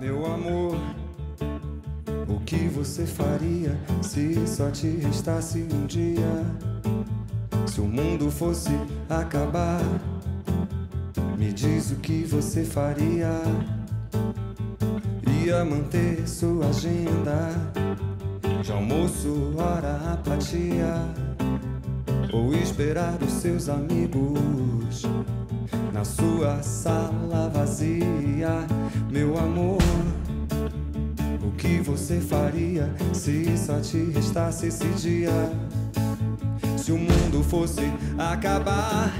[0.00, 0.76] Meu amor,
[2.28, 6.44] o que você faria se só te restasse um dia?
[7.66, 8.70] Se o mundo fosse
[9.08, 9.80] acabar,
[11.38, 13.30] me diz o que você faria.
[15.44, 17.48] Ia manter sua agenda
[18.62, 20.94] de almoço, hora, apatia,
[22.32, 25.04] ou esperar os seus amigos
[25.92, 28.66] na sua sala vazia,
[29.10, 29.82] meu amor.
[31.44, 35.30] O que você faria se só te restasse esse dia?
[36.78, 37.82] Se o mundo fosse
[38.18, 39.12] acabar,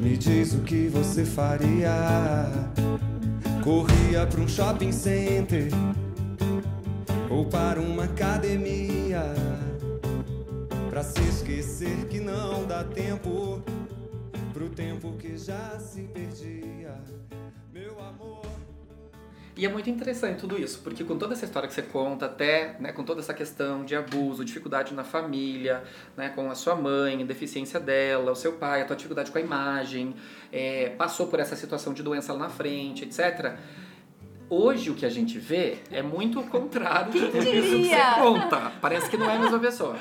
[0.00, 2.46] me diz o que você faria.
[3.62, 5.68] Corria para um shopping center
[7.30, 9.22] ou para uma academia,
[10.90, 13.62] para se esquecer que não dá tempo
[14.74, 17.00] tempo que já se perdia,
[17.72, 18.44] meu amor.
[19.56, 22.76] E é muito interessante tudo isso, porque com toda essa história que você conta, até
[22.80, 25.84] né, com toda essa questão de abuso, dificuldade na família,
[26.16, 29.38] né, com a sua mãe, a deficiência dela, o seu pai, a tua dificuldade com
[29.38, 30.16] a imagem,
[30.50, 33.56] é, passou por essa situação de doença lá na frente, etc
[34.48, 38.72] Hoje o que a gente vê é muito o contrário do que você conta.
[38.80, 39.96] Parece que não é a mesma pessoa.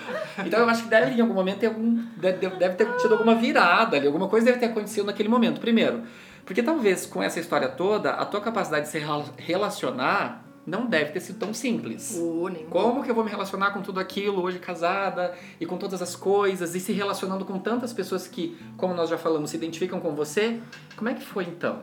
[0.45, 3.36] Então eu acho que deve em algum momento ter algum, deve, deve ter tido alguma
[3.36, 5.62] virada ali, alguma coisa deve ter acontecido naquele momento.
[5.62, 6.03] Primeiro,
[6.45, 9.01] porque talvez com essa história toda, a tua capacidade de se
[9.38, 12.17] relacionar não deve ter sido tão simples.
[12.19, 16.01] Oh, Como que eu vou me relacionar com tudo aquilo hoje casada e com todas
[16.01, 19.99] as coisas e se relacionando com tantas pessoas que, como nós já falamos, se identificam
[19.99, 20.60] com você?
[20.95, 21.82] Como é que foi então?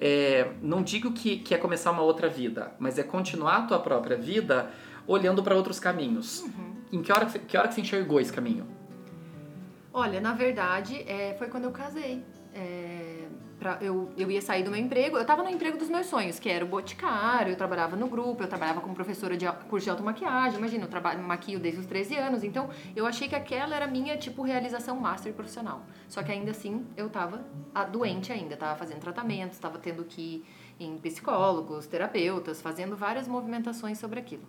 [0.00, 3.78] É, não digo que, que é começar uma outra vida, mas é continuar a tua
[3.80, 4.70] própria vida
[5.06, 6.42] olhando para outros caminhos.
[6.42, 6.76] Uhum.
[6.92, 8.66] Em que hora, que hora que você enxergou esse caminho?
[9.92, 12.22] Olha, na verdade, é, foi quando eu casei.
[12.54, 13.07] É,
[13.68, 16.38] pra, eu, eu ia sair do meu emprego, eu estava no emprego dos meus sonhos,
[16.38, 19.90] que era o boticário, eu trabalhava no grupo, eu trabalhava como professora de curso de
[19.90, 23.84] automaquiagem, imagina, eu trabalho, maquio desde os 13 anos, então eu achei que aquela era
[23.84, 25.82] a minha, tipo, realização master profissional.
[26.08, 27.44] Só que ainda assim, eu estava
[27.92, 30.42] doente ainda, estava fazendo tratamentos, estava tendo que
[30.80, 34.44] ir em psicólogos, terapeutas, fazendo várias movimentações sobre aquilo.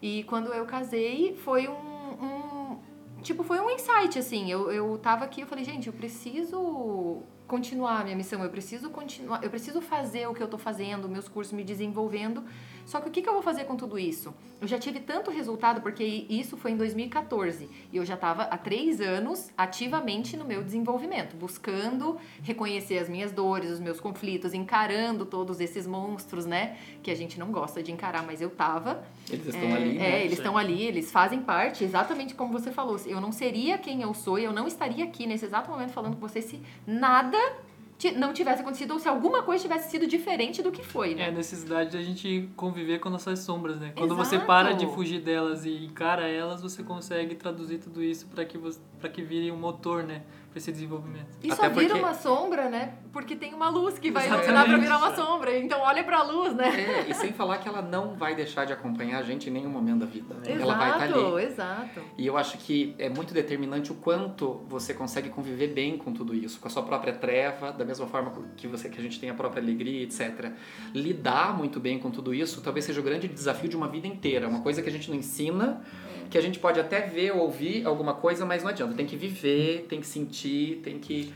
[0.00, 2.78] E quando eu casei, foi um, um
[3.22, 4.50] tipo, foi um insight, assim.
[4.50, 8.90] Eu, eu tava aqui, eu falei, gente, eu preciso continuar a minha missão, eu preciso
[8.90, 12.44] continuar, eu preciso fazer o que eu estou fazendo, meus cursos me desenvolvendo.
[12.84, 14.34] Só que o que, que eu vou fazer com tudo isso?
[14.60, 18.56] Eu já tive tanto resultado, porque isso foi em 2014, e eu já estava há
[18.56, 25.26] três anos ativamente no meu desenvolvimento, buscando reconhecer as minhas dores, os meus conflitos, encarando
[25.26, 26.78] todos esses monstros, né?
[27.02, 29.04] Que a gente não gosta de encarar, mas eu tava.
[29.30, 29.92] Eles estão é, ali.
[29.94, 30.10] Né?
[30.10, 32.98] É, eles estão ali, eles fazem parte, exatamente como você falou.
[33.06, 36.20] Eu não seria quem eu sou, eu não estaria aqui nesse exato momento falando com
[36.20, 37.38] você se nada
[38.14, 41.22] não tivesse acontecido ou se alguma coisa tivesse sido diferente do que foi, né?
[41.22, 43.92] É a necessidade da gente conviver com nossas sombras, né?
[43.96, 44.28] Quando Exato.
[44.28, 48.58] você para de fugir delas e encara elas, você consegue traduzir tudo isso para que
[49.00, 50.22] para que vire um motor, né?
[50.56, 51.26] Para esse desenvolvimento.
[51.42, 52.02] E Até só vira porque...
[52.02, 52.94] uma sombra, né?
[53.12, 55.58] Porque tem uma luz que vai iluminar para virar uma sombra.
[55.58, 56.68] Então olha para a luz, né?
[56.68, 59.68] É, e sem falar que ela não vai deixar de acompanhar a gente em nenhum
[59.68, 60.34] momento da vida.
[60.42, 61.44] Exato, ela vai estar tá ali.
[61.44, 62.00] Exato.
[62.16, 66.34] E eu acho que é muito determinante o quanto você consegue conviver bem com tudo
[66.34, 69.28] isso, com a sua própria treva, da mesma forma que você que a gente tem
[69.28, 70.52] a própria alegria, etc.
[70.94, 74.48] Lidar muito bem com tudo isso, talvez seja o grande desafio de uma vida inteira,
[74.48, 75.82] uma coisa que a gente não ensina
[76.28, 78.94] que a gente pode até ver ou ouvir alguma coisa, mas não adianta.
[78.94, 81.32] Tem que viver, tem que sentir, tem que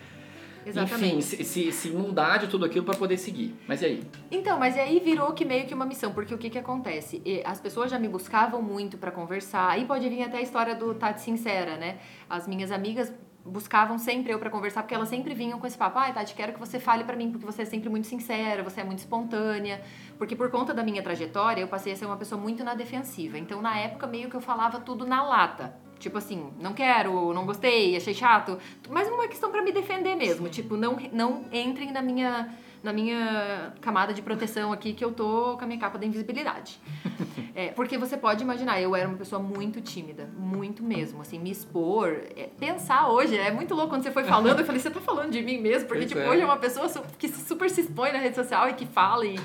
[0.65, 1.07] Exatamente.
[1.07, 3.55] enfim, se, se, se inundar de tudo aquilo para poder seguir.
[3.67, 4.03] Mas e aí?
[4.31, 7.23] Então, mas aí virou que meio que uma missão, porque o que que acontece?
[7.25, 9.71] E As pessoas já me buscavam muito pra conversar.
[9.71, 11.99] Aí pode vir até a história do Tati Sincera, né?
[12.29, 13.13] As minhas amigas
[13.45, 16.53] buscavam sempre eu pra conversar, porque elas sempre vinham com esse papo: "Ai, Tati, quero
[16.53, 19.83] que você fale pra mim, porque você é sempre muito sincera, você é muito espontânea".
[20.19, 23.39] Porque por conta da minha trajetória, eu passei a ser uma pessoa muito na defensiva.
[23.39, 25.75] Então, na época meio que eu falava tudo na lata.
[25.99, 28.59] Tipo assim, não quero, não gostei, achei chato.
[28.89, 30.49] Mas uma questão pra me defender mesmo.
[30.49, 35.57] Tipo, não, não entrem na minha, na minha camada de proteção aqui que eu tô
[35.57, 36.79] com a minha capa da invisibilidade.
[37.53, 41.51] É, porque você pode imaginar, eu era uma pessoa muito tímida, muito mesmo, assim, me
[41.51, 45.01] expor, é, pensar hoje, é muito louco quando você foi falando, eu falei, você tá
[45.01, 45.89] falando de mim mesmo?
[45.89, 46.29] Porque, Pois tipo, é.
[46.31, 46.89] hoje é uma pessoa
[47.19, 49.37] que super se expõe na rede social e que fala e,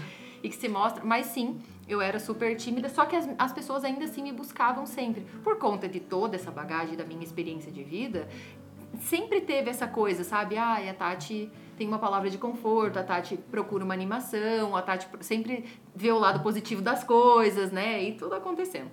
[0.43, 3.83] e que se mostra, mas sim, eu era super tímida, só que as, as pessoas
[3.83, 5.25] ainda assim me buscavam sempre.
[5.43, 8.27] Por conta de toda essa bagagem da minha experiência de vida,
[9.01, 10.57] sempre teve essa coisa, sabe?
[10.57, 15.07] Ah, a Tati tem uma palavra de conforto, a Tati procura uma animação, a Tati
[15.21, 18.03] sempre vê o lado positivo das coisas, né?
[18.03, 18.89] E tudo acontecendo.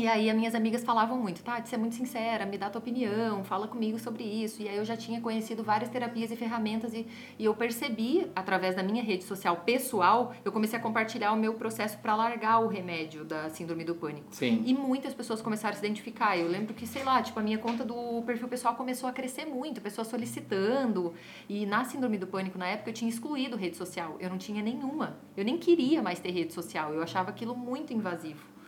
[0.00, 2.78] E aí as minhas amigas falavam muito, Tati, você é muito sincera, me dá tua
[2.78, 4.62] opinião, fala comigo sobre isso.
[4.62, 7.06] E aí eu já tinha conhecido várias terapias e ferramentas e,
[7.38, 11.52] e eu percebi, através da minha rede social pessoal, eu comecei a compartilhar o meu
[11.52, 14.28] processo para largar o remédio da síndrome do pânico.
[14.30, 14.62] Sim.
[14.64, 16.34] E muitas pessoas começaram a se identificar.
[16.34, 19.44] Eu lembro que, sei lá, tipo, a minha conta do perfil pessoal começou a crescer
[19.44, 21.12] muito, pessoas solicitando.
[21.46, 24.16] E na síndrome do pânico, na época, eu tinha excluído rede social.
[24.18, 25.18] Eu não tinha nenhuma.
[25.36, 26.94] Eu nem queria mais ter rede social.
[26.94, 28.59] Eu achava aquilo muito invasivo.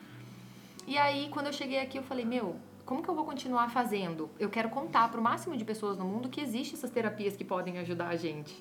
[0.87, 4.29] E aí, quando eu cheguei aqui, eu falei, meu, como que eu vou continuar fazendo?
[4.39, 7.45] Eu quero contar para o máximo de pessoas no mundo que existem essas terapias que
[7.45, 8.55] podem ajudar a gente.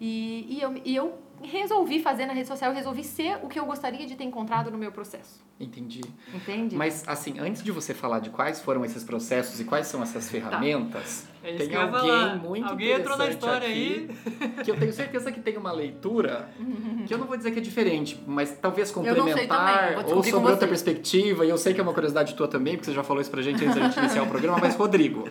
[0.00, 3.58] E, e, eu, e eu resolvi fazer na rede social, eu resolvi ser o que
[3.58, 5.44] eu gostaria de ter encontrado no meu processo.
[5.58, 6.02] Entendi.
[6.34, 6.76] Entende?
[6.76, 10.30] Mas, assim, antes de você falar de quais foram esses processos e quais são essas
[10.30, 12.36] ferramentas, É isso tem que alguém falar.
[12.36, 14.08] muito Alguém entrou na interessante história aqui,
[14.64, 16.48] que eu tenho certeza que tem uma leitura
[17.06, 21.46] que eu não vou dizer que é diferente, mas talvez complementar ou sobre outra perspectiva,
[21.46, 23.42] e eu sei que é uma curiosidade tua também, porque você já falou isso pra
[23.42, 25.28] gente antes da gente iniciar o programa, mas Rodrigo,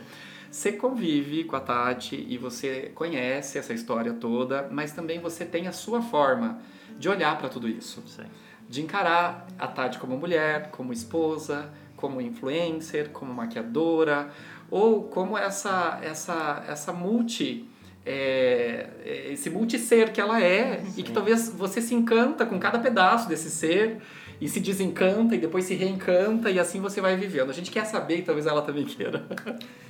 [0.49, 5.67] você convive com a Tati e você conhece essa história toda, mas também você tem
[5.67, 6.59] a sua forma
[6.97, 8.23] de olhar pra tudo isso Sim.
[8.69, 14.29] de encarar a Tati como mulher, como esposa, como influencer, como maquiadora,
[14.69, 17.67] ou como essa essa essa multi
[18.05, 22.77] é, é, esse multisser que ela é e que talvez você se encanta com cada
[22.77, 23.99] pedaço desse ser
[24.41, 27.49] e se desencanta e depois se reencanta e assim você vai vivendo.
[27.49, 29.23] A gente quer saber e talvez ela também queira.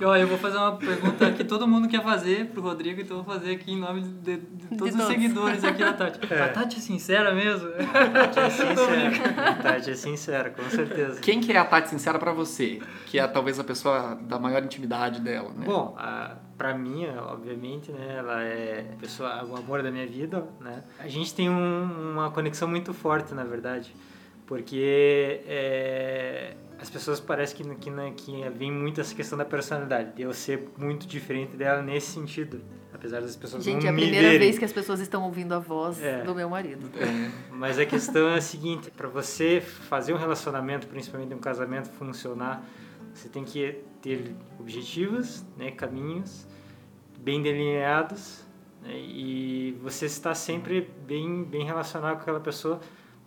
[0.00, 3.22] Ó, eu vou fazer uma pergunta que todo mundo quer fazer pro Rodrigo, então eu
[3.22, 5.06] vou fazer aqui em nome de, de todos os todos.
[5.06, 6.32] seguidores aqui da Tati.
[6.32, 6.42] É.
[6.42, 7.68] A Tati é sincera mesmo?
[8.12, 9.54] Tati é sincera.
[9.62, 11.20] Tati é sincera, com certeza.
[11.20, 12.80] Quem que é a Tati sincera pra você?
[13.06, 15.64] Que é talvez a pessoa da maior intimidade dela, né?
[15.66, 20.46] Bom, a, pra mim, obviamente, né, ela é a pessoa, o amor da minha vida,
[20.60, 20.82] né?
[20.98, 23.94] A gente tem um- uma conexão muito forte, na verdade,
[24.46, 30.14] porque é, as pessoas parecem que, que, né, que vem muito essa questão da personalidade,
[30.14, 32.60] de eu ser muito diferente dela nesse sentido,
[32.92, 34.38] apesar das pessoas Gente, não é a me primeira verem.
[34.38, 36.22] vez que as pessoas estão ouvindo a voz É.
[36.22, 36.88] do meu marido.
[37.50, 42.64] Mas a questão é a seguinte, para você fazer um relacionamento, principalmente um casamento funcionar,
[43.12, 46.46] você tem que ter objetivos, né, caminhos
[47.18, 48.44] bem delineados
[48.82, 52.78] né, e você está sempre bem bem relacionado com aquela pessoa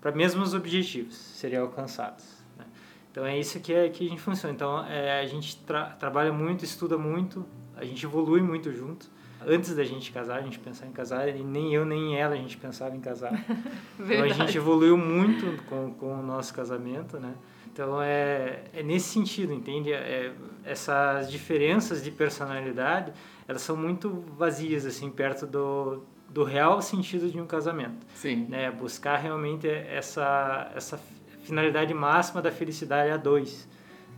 [0.02, 2.26] para mesmos objetivos serem alcançados.
[2.58, 2.66] né.
[3.12, 4.54] Então é isso que é que a gente funciona.
[4.54, 9.10] Então é, a gente tra trabalha muito, estuda muito, a gente evolui muito junto.
[9.46, 12.38] Antes da gente casar, a gente pensava em casar, e nem eu nem ela a
[12.38, 13.32] gente pensava em casar.
[13.98, 17.34] Então a gente evoluiu muito com, com o nosso casamento, né?
[17.72, 19.94] Então é, é nesse sentido, entende?
[19.94, 20.34] É,
[20.64, 23.14] essas diferenças de personalidade,
[23.48, 28.06] elas são muito vazias, assim, perto do, do real sentido de um casamento.
[28.16, 28.46] Sim.
[28.48, 28.70] Né?
[28.72, 31.00] Buscar realmente essa, essa
[31.44, 33.68] finalidade máxima da felicidade a dois,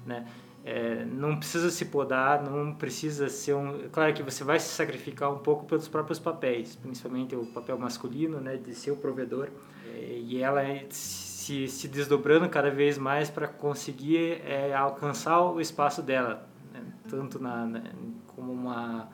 [0.06, 0.26] né?
[0.64, 3.90] É, não precisa se podar, não precisa ser um...
[3.92, 8.40] Claro que você vai se sacrificar um pouco pelos próprios papéis, principalmente o papel masculino,
[8.40, 9.48] né, de ser o provedor.
[9.92, 16.04] É, e ela se, se desdobrando cada vez mais para conseguir é, alcançar o espaço
[16.04, 17.82] dela, né, tanto na, na-
[18.28, 19.10] como uma,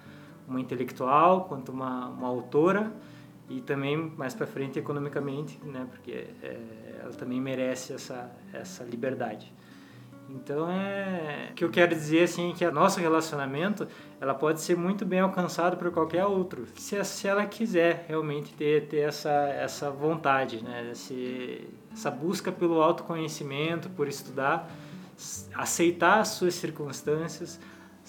[0.47, 2.91] uma intelectual, quanto uma, uma autora,
[3.49, 6.59] e também mais para frente economicamente, né, porque é,
[7.01, 9.53] ela também merece essa, essa liberdade.
[10.29, 13.87] Então é o que eu quero dizer assim é que o nosso relacionamento
[14.19, 18.87] ela pode ser muito bem alcançado por qualquer outro se, se ela quiser realmente ter,
[18.87, 24.69] ter essa essa vontade né Esse, essa busca pelo autoconhecimento por estudar
[25.55, 27.57] aceitar as suas circunstâncias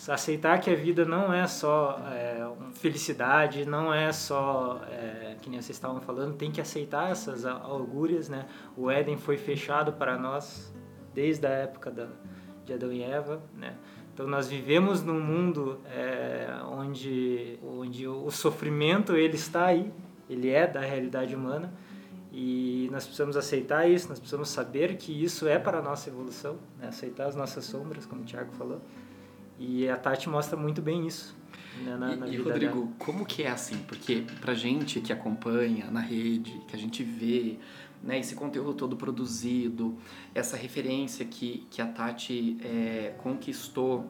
[0.07, 5.61] aceitar que a vida não é só é, felicidade, não é só, é, que nem
[5.61, 8.47] vocês estavam falando, tem que aceitar essas augúrias, né?
[8.77, 10.73] O Éden foi fechado para nós
[11.13, 12.07] desde a época da,
[12.65, 13.75] de Adão e Eva, né?
[14.15, 19.93] Então nós vivemos num mundo é, onde, onde o sofrimento ele está aí,
[20.29, 21.73] ele é da realidade humana
[22.33, 26.57] e nós precisamos aceitar isso, nós precisamos saber que isso é para a nossa evolução,
[26.79, 26.89] né?
[26.89, 28.81] aceitar as nossas sombras, como o Tiago falou.
[29.59, 31.37] E a Tati mostra muito bem isso.
[31.85, 32.89] Né, na, na e, e Rodrigo, dela.
[32.99, 33.77] como que é assim?
[33.87, 37.59] Porque pra gente que acompanha na rede, que a gente vê
[38.03, 39.97] né, esse conteúdo todo produzido,
[40.35, 44.07] essa referência que, que a Tati é, conquistou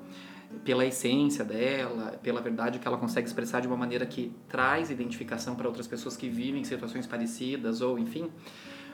[0.65, 5.55] pela essência dela, pela verdade que ela consegue expressar de uma maneira que traz identificação
[5.55, 8.31] para outras pessoas que vivem situações parecidas ou enfim.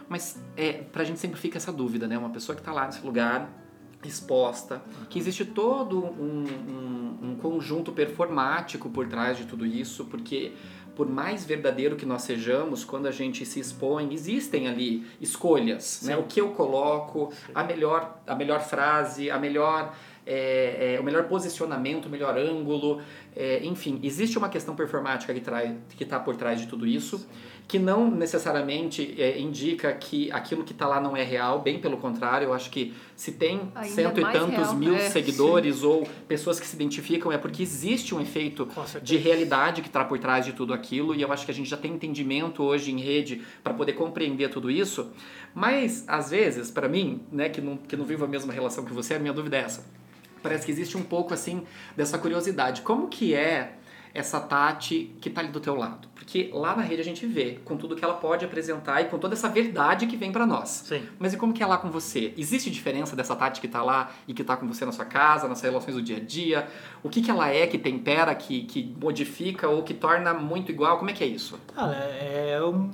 [0.09, 2.19] Mas é, pra gente sempre fica essa dúvida, né?
[2.19, 3.63] Uma pessoa que está lá nesse lugar
[4.09, 10.53] exposta, que existe todo um, um, um, conjunto performático por trás de tudo isso, porque
[10.95, 16.17] por mais verdadeiro que nós sejamos, quando a gente se expõe, existem ali escolhas, né?
[16.17, 19.95] O que eu coloco, a melhor, a melhor frase, a melhor
[20.27, 23.01] é, é, o melhor posicionamento, o melhor ângulo,
[23.37, 27.27] é, enfim, existe uma questão performática que está por trás de tudo isso
[27.67, 31.97] que não necessariamente é, indica que aquilo que está lá não é real, bem pelo
[31.97, 34.77] contrário, eu acho que se tem Ainda cento e tantos real.
[34.77, 35.87] mil é, seguidores sim.
[35.87, 38.69] ou pessoas que se identificam, é porque existe um efeito
[39.03, 41.69] de realidade que está por trás de tudo aquilo, e eu acho que a gente
[41.69, 45.11] já tem entendimento hoje em rede para poder compreender tudo isso,
[45.55, 48.93] mas às vezes, para mim, né, que não, que não vivo a mesma relação que
[48.93, 50.04] você, a minha dúvida é essa.
[50.45, 51.65] Parece que existe um pouco assim
[51.97, 52.83] dessa curiosidade.
[52.83, 53.79] Como que é
[54.13, 56.07] essa Tati que está ali do teu lado.
[56.15, 59.19] Porque lá na rede a gente vê com tudo que ela pode apresentar e com
[59.19, 60.85] toda essa verdade que vem para nós.
[60.87, 61.03] Sim.
[61.19, 62.35] Mas e como que é lá com você?
[62.37, 65.49] Existe diferença dessa Tati que está lá e que está com você na sua casa,
[65.49, 66.69] nas relações do dia a dia?
[67.03, 70.99] O que que ela é que tempera, que, que modifica ou que torna muito igual?
[70.99, 71.59] Como é que é isso?
[71.75, 72.91] É, é, um,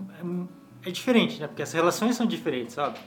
[0.87, 1.49] é diferente, né?
[1.49, 3.01] Porque as relações são diferentes, sabe?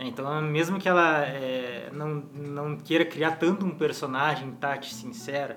[0.00, 5.56] Então, mesmo que ela é, não, não queira criar tanto um personagem Tati sincera,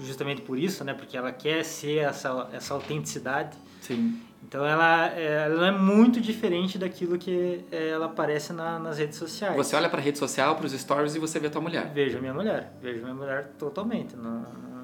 [0.00, 0.94] justamente por isso, né?
[0.94, 3.56] Porque ela quer ser essa, essa autenticidade.
[3.80, 4.20] Sim.
[4.46, 9.18] Então ela, é, ela é muito diferente daquilo que é, ela aparece na, nas redes
[9.18, 9.56] sociais.
[9.56, 11.90] Você olha para a rede social, para os stories e você vê a tua mulher.
[11.92, 14.75] Vejo a minha mulher, vejo a minha mulher totalmente, não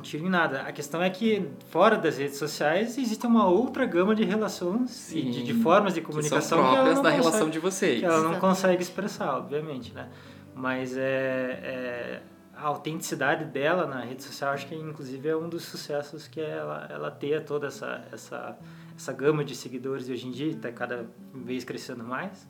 [0.00, 0.62] tiro em nada.
[0.62, 5.18] A questão é que fora das redes sociais existe uma outra gama de relações Sim,
[5.18, 7.98] e de, de, formas de comunicação que, são próprias que da consegue, relação de vocês.
[8.00, 10.08] Que ela não consegue expressar, obviamente, né?
[10.54, 12.22] Mas é, é
[12.60, 16.86] a autenticidade dela na rede social, acho que inclusive é um dos sucessos que ela,
[16.90, 18.58] ela ter toda essa, essa,
[18.94, 22.46] essa gama de seguidores hoje em dia, está cada vez crescendo mais,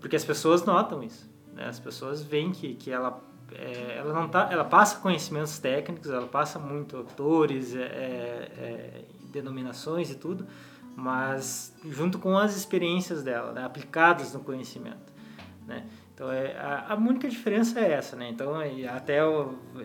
[0.00, 1.30] porque as pessoas notam isso.
[1.52, 1.66] Né?
[1.66, 6.26] As pessoas veem que, que ela, é, ela, não tá, ela passa conhecimentos técnicos, ela
[6.26, 10.46] passa muito autores, é, é, denominações e tudo,
[10.96, 13.64] mas junto com as experiências dela, né?
[13.64, 15.12] aplicadas no conhecimento.
[15.66, 15.84] Né?
[16.14, 18.28] Então, é, a, a, única diferença é essa, né?
[18.30, 18.52] Então,
[18.94, 19.18] até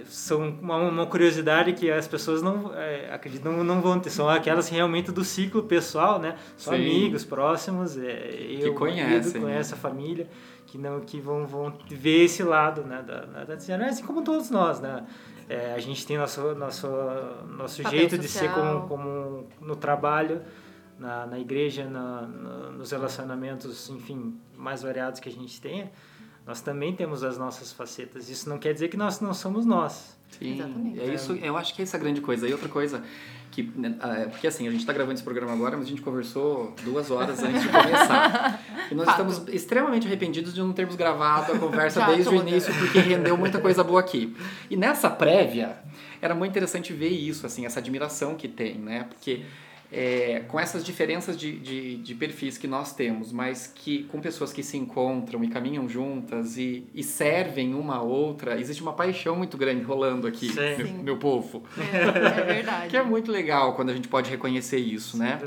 [0.06, 4.30] são uma, uma, curiosidade que as pessoas não é, acreditam não, não vão ter, são
[4.30, 6.36] aquelas realmente do ciclo pessoal, né?
[6.56, 6.76] Sim.
[6.76, 9.78] amigos próximos, é, eu, que conhecem, conhece né?
[9.78, 10.28] a família,
[10.70, 13.04] que não que vão, vão ver esse lado, né?
[13.06, 15.06] Da, da, da assim como todos nós, né?
[15.48, 16.88] É, a gente tem nosso nosso
[17.58, 18.22] nosso jeito social.
[18.22, 20.42] de ser como, como no trabalho,
[20.98, 25.92] na, na igreja, na, na, nos relacionamentos, enfim, mais variados que a gente tenha
[26.50, 28.28] nós também temos as nossas facetas.
[28.28, 30.18] Isso não quer dizer que nós não somos nós.
[30.30, 31.00] Sim, Exatamente.
[31.00, 31.34] é isso.
[31.34, 32.48] Eu acho que é essa grande coisa.
[32.48, 33.04] E outra coisa
[33.64, 35.90] que, né, ah, é, porque assim a gente está gravando esse programa agora, mas a
[35.90, 38.62] gente conversou duas horas antes de começar.
[38.92, 39.30] e nós Fato.
[39.30, 43.60] estamos extremamente arrependidos de não termos gravado a conversa desde o início, porque rendeu muita
[43.60, 44.36] coisa boa aqui.
[44.70, 45.78] E nessa prévia
[46.22, 49.06] era muito interessante ver isso, assim, essa admiração que tem, né?
[49.10, 49.44] Porque
[49.92, 54.54] é, com essas diferenças de, de, de, perfis que nós temos, mas que com pessoas
[54.54, 59.36] que se encontram e caminham juntas e, e servem uma a outra, existe uma paixão
[59.36, 61.64] muito grande rolando aqui, meu, meu, povo.
[61.78, 62.90] É, é verdade.
[62.90, 65.40] que é muito legal quando a gente pode reconhecer isso, Sim, né?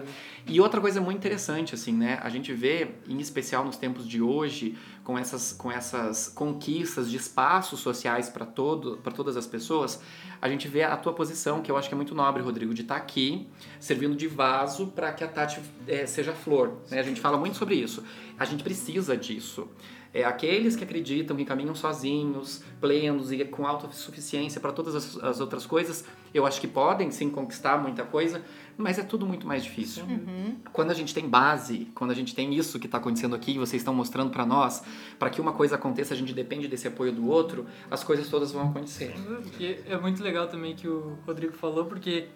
[0.46, 2.18] E outra coisa muito interessante, assim, né?
[2.22, 7.16] A gente vê, em especial nos tempos de hoje, com essas, com essas conquistas de
[7.16, 10.00] espaços sociais para todas as pessoas,
[10.40, 12.82] a gente vê a tua posição, que eu acho que é muito nobre, Rodrigo, de
[12.82, 16.78] estar tá aqui servindo de vaso para que a Tati é, seja flor.
[16.90, 16.98] Né?
[16.98, 18.02] A gente fala muito sobre isso.
[18.36, 19.68] A gente precisa disso.
[20.14, 25.40] É aqueles que acreditam que caminham sozinhos, plenos e com autossuficiência para todas as, as,
[25.40, 26.04] outras coisas,
[26.34, 28.42] eu acho que podem sim conquistar muita coisa,
[28.76, 30.04] mas é tudo muito mais difícil.
[30.04, 30.56] Uhum.
[30.72, 33.80] Quando a gente tem base, quando a gente tem isso que está acontecendo aqui, vocês
[33.80, 34.82] estão mostrando para nós,
[35.18, 38.52] para que uma coisa aconteça, a gente depende desse apoio do outro, as coisas todas
[38.52, 39.14] vão acontecer.
[39.58, 42.28] E é muito legal também que o Rodrigo falou, porque,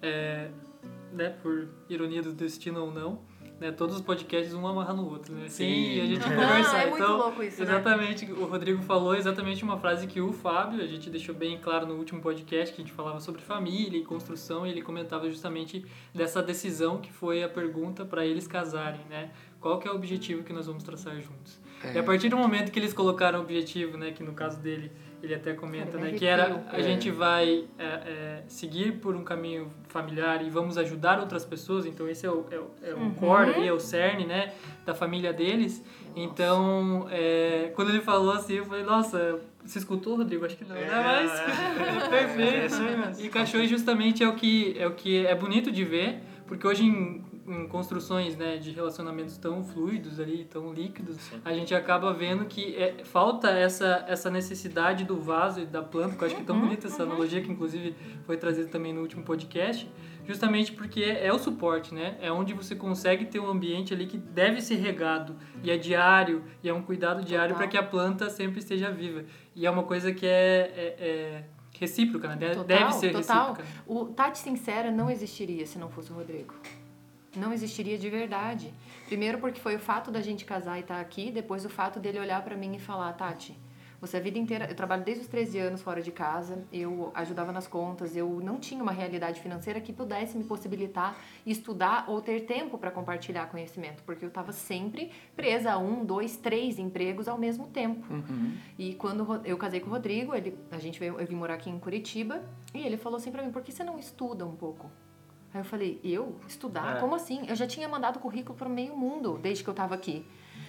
[0.00, 0.48] é,
[1.12, 3.29] né, por ironia do destino ou não,
[3.60, 5.46] né, todos os podcasts um amarra no outro, né?
[5.48, 6.76] Sim, e a gente Ah, conversa.
[6.78, 7.64] é muito então, louco isso, né?
[7.64, 11.86] exatamente, o Rodrigo falou exatamente uma frase que o Fábio, a gente deixou bem claro
[11.86, 15.84] no último podcast que a gente falava sobre família e construção, e ele comentava justamente
[16.14, 19.30] dessa decisão que foi a pergunta para eles casarem, né?
[19.60, 21.60] Qual que é o objetivo que nós vamos traçar juntos?
[21.84, 21.92] É.
[21.94, 24.90] E a partir do momento que eles colocaram o objetivo, né, que no caso dele
[25.22, 26.82] ele até comenta, né, me que era a É.
[26.82, 32.08] gente vai é, é, seguir por um caminho familiar e vamos ajudar outras pessoas, então
[32.08, 33.14] esse é o, é o, é o Uhum.
[33.14, 34.52] core, ali, é o cerne, né,
[34.86, 35.84] da família deles.
[36.16, 40.44] Então, é, quando ele falou assim, eu falei, nossa, você escutou, Rodrigo?
[40.44, 40.88] Acho que não, né?
[40.90, 42.82] Mas É, perfeito.
[42.82, 43.24] mesmo.
[43.24, 46.84] E cachorro justamente é o que é o que é bonito de ver, porque hoje
[46.84, 52.44] em, em construções né, de relacionamentos tão fluidos ali, tão líquidos, a gente acaba vendo
[52.44, 56.42] que é, falta essa, essa necessidade do vaso e da planta, que eu acho que
[56.42, 59.90] é tão Uhum, bonita essa analogia que inclusive foi trazida também no último podcast,
[60.26, 62.16] justamente porque é, é o suporte, né?
[62.20, 65.34] É onde você consegue ter um ambiente ali que deve ser regado
[65.64, 69.24] e é diário e é um cuidado diário para que a planta sempre esteja viva.
[69.56, 70.30] E é uma coisa que é,
[70.76, 71.44] é- é
[71.78, 72.36] recíproca, né?
[72.50, 73.54] Total, deve ser total.
[73.54, 73.64] recíproca.
[73.86, 76.54] O Tati Sincera não existiria se não fosse o Rodrigo.
[77.36, 78.74] Não existiria de verdade.
[79.06, 82.18] Primeiro porque foi o fato da gente casar e estar aqui, depois o fato dele
[82.18, 83.56] olhar pra mim e falar, Tati,
[84.00, 87.52] você a vida inteira, eu trabalho desde os 13 anos fora de casa, eu ajudava
[87.52, 92.46] nas contas, eu não tinha uma realidade financeira que pudesse me possibilitar estudar ou ter
[92.46, 97.36] tempo para compartilhar conhecimento, porque eu estava sempre presa a um, dois, três empregos ao
[97.36, 98.10] mesmo tempo.
[98.10, 98.56] Uhum.
[98.78, 101.68] E quando eu casei com o Rodrigo, ele, a gente veio, eu vim morar aqui
[101.68, 104.90] em Curitiba, e ele falou assim pra mim, por que você não estuda um pouco?
[105.52, 106.36] Aí eu falei, eu?
[106.46, 106.96] Estudar?
[106.96, 107.00] É.
[107.00, 107.44] Como assim?
[107.48, 110.24] Eu já tinha mandado currículo para meio mundo desde que eu tava aqui.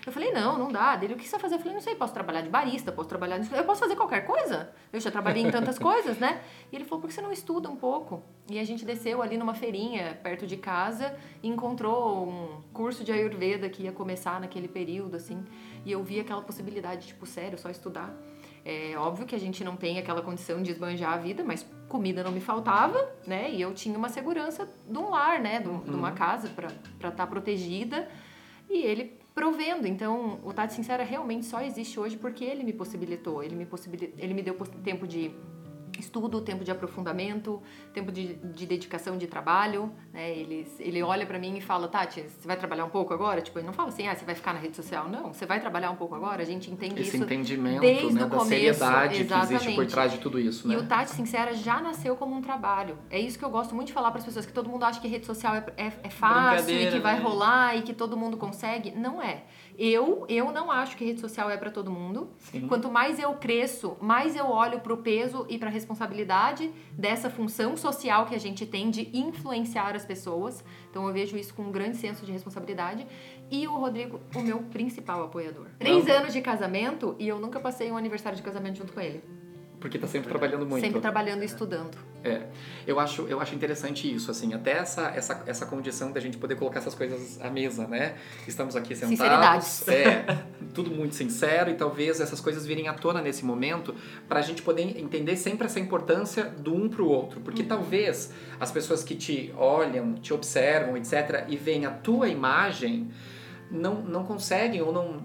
[0.05, 0.95] Eu falei, não, não dá.
[0.95, 1.55] Dele, o que você vai fazer?
[1.55, 3.37] Eu falei, não sei, posso trabalhar de barista, posso trabalhar...
[3.37, 3.53] nisso.
[3.53, 4.73] Eu posso fazer qualquer coisa.
[4.91, 6.41] Eu já trabalhei em tantas coisas, né?
[6.71, 8.23] E ele falou, por que você não estuda um pouco?
[8.49, 13.11] E a gente desceu ali numa feirinha, perto de casa, e encontrou um curso de
[13.11, 15.45] Ayurveda que ia começar naquele período, assim.
[15.85, 18.11] E eu vi aquela possibilidade, tipo, sério, só estudar.
[18.63, 22.23] É óbvio que a gente não tem aquela condição de esbanjar a vida, mas comida
[22.23, 23.49] não me faltava, né?
[23.51, 25.59] E eu tinha uma segurança de um lar, né?
[25.59, 28.07] De, um- de uma casa para estar protegida.
[28.69, 29.87] E ele provendo.
[29.87, 33.41] Então, o Tati Sincera realmente só existe hoje porque ele me possibilitou.
[33.43, 34.53] Ele me, possibili- ele me deu
[34.83, 35.31] tempo de
[35.99, 37.61] estudo, tempo de aprofundamento,
[37.93, 40.31] tempo de, de dedicação de trabalho, né?
[40.31, 43.41] Ele, ele olha pra mim e fala, Tati, você vai trabalhar um pouco agora?
[43.41, 45.09] Tipo, ele não fala assim, ah, você vai ficar na rede social.
[45.09, 46.41] Não, você vai trabalhar um pouco agora?
[46.41, 49.57] A gente entende Esse isso entendimento desde né, o da começo, seriedade que existe por
[49.57, 49.91] exatamente.
[49.91, 50.73] trás de tudo isso, né?
[50.73, 52.97] E o Tati Sincera já nasceu como um trabalho.
[53.09, 54.99] É isso que eu gosto muito de falar para as pessoas, que todo mundo acha
[54.99, 57.21] que rede social é, é, é fácil e que vai né?
[57.21, 58.91] rolar e que todo mundo consegue.
[58.91, 59.43] Não é.
[59.77, 62.29] Eu, eu não acho que rede social é para todo mundo.
[62.37, 62.67] Sim.
[62.67, 67.29] Quanto mais eu cresço, mais eu olho para o peso e para a responsabilidade dessa
[67.29, 70.63] função social que a gente tem de influenciar as pessoas.
[70.89, 73.05] Então eu vejo isso com um grande senso de responsabilidade.
[73.49, 75.67] E o Rodrigo, o meu principal apoiador.
[75.77, 79.21] Três anos de casamento e eu nunca passei um aniversário de casamento junto com ele.
[79.81, 80.85] Porque tá sempre trabalhando muito.
[80.85, 81.97] Sempre trabalhando e estudando.
[82.23, 82.43] É,
[82.85, 86.55] eu acho, eu acho interessante isso, assim, até essa, essa, essa condição da gente poder
[86.55, 88.15] colocar essas coisas à mesa, né?
[88.47, 89.87] Estamos aqui sentados, Sinceridades.
[89.87, 93.95] é, tudo muito sincero e talvez essas coisas virem à tona nesse momento
[94.29, 98.71] para a gente poder entender sempre essa importância do um pro outro, porque talvez as
[98.71, 103.09] pessoas que te olham, te observam, etc, e veem a tua imagem
[103.71, 105.23] não, não conseguem ou não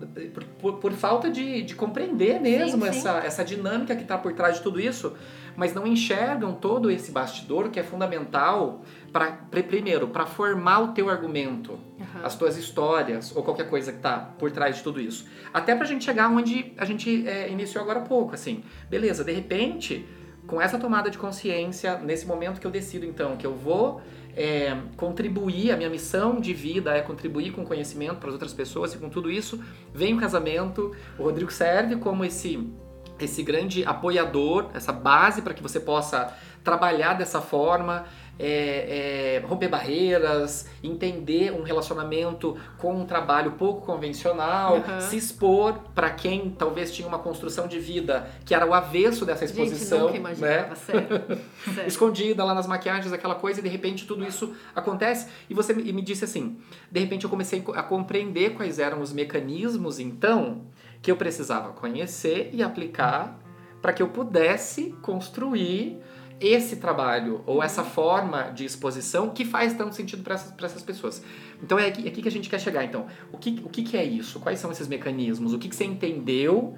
[0.60, 2.98] por, por, falta de, de compreender mesmo Sim, sim.
[2.98, 5.14] essa essa dinâmica que está por trás de tudo isso,
[5.56, 8.82] mas não enxergam todo esse bastidor que é fundamental
[9.12, 9.32] para
[9.68, 12.24] primeiro para formar o teu argumento, Aham.
[12.24, 15.84] as tuas histórias ou qualquer coisa que está por trás de tudo isso, até para
[15.84, 19.24] a gente chegar onde a gente é, iniciou agora há pouco, assim, beleza?
[19.24, 20.06] De repente,
[20.46, 24.00] com essa tomada de consciência, nesse momento que eu decido então que eu vou
[24.36, 28.92] é, contribuir, a minha missão de vida é contribuir com conhecimento para as outras pessoas
[28.92, 29.58] e com tudo isso,
[29.94, 32.70] vem o casamento, o Rodrigo serve como esse
[33.18, 38.04] esse grande apoiador, essa base para que você possa trabalhar dessa forma,
[38.38, 45.00] é, é, romper barreiras, entender um relacionamento com um trabalho pouco convencional, Uhum.
[45.00, 49.46] se expor para quem talvez tinha uma construção de vida que era o avesso dessa
[49.46, 50.34] Gente, exposição, nunca né?
[50.34, 50.68] sério.
[51.74, 51.88] sério.
[51.88, 55.28] escondida lá nas maquiagens, aquela coisa, e de repente tudo isso acontece.
[55.48, 56.58] E você me me disse assim:
[56.90, 60.66] de repente eu comecei a compreender quais eram os mecanismos, então,
[61.00, 63.38] que eu precisava conhecer e aplicar
[63.80, 65.98] para que eu pudesse construir
[66.40, 71.22] esse trabalho ou essa forma de exposição que faz tanto sentido para essas, essas pessoas.
[71.62, 72.84] Então é aqui, é aqui que a gente quer chegar.
[72.84, 74.40] Então, o que, o que, que é isso?
[74.40, 75.52] Quais são esses mecanismos?
[75.52, 76.76] O que, que você entendeu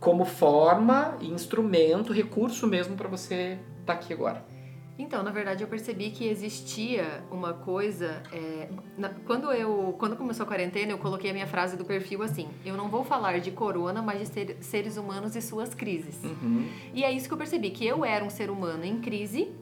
[0.00, 4.53] como forma, instrumento, recurso mesmo para você estar tá aqui agora?
[4.98, 8.22] Então, na verdade, eu percebi que existia uma coisa.
[8.32, 12.22] É, na, quando eu, quando começou a quarentena, eu coloquei a minha frase do perfil
[12.22, 16.22] assim: eu não vou falar de corona, mas de ser, seres humanos e suas crises.
[16.22, 16.68] Uhum.
[16.92, 19.52] E é isso que eu percebi: que eu era um ser humano em crise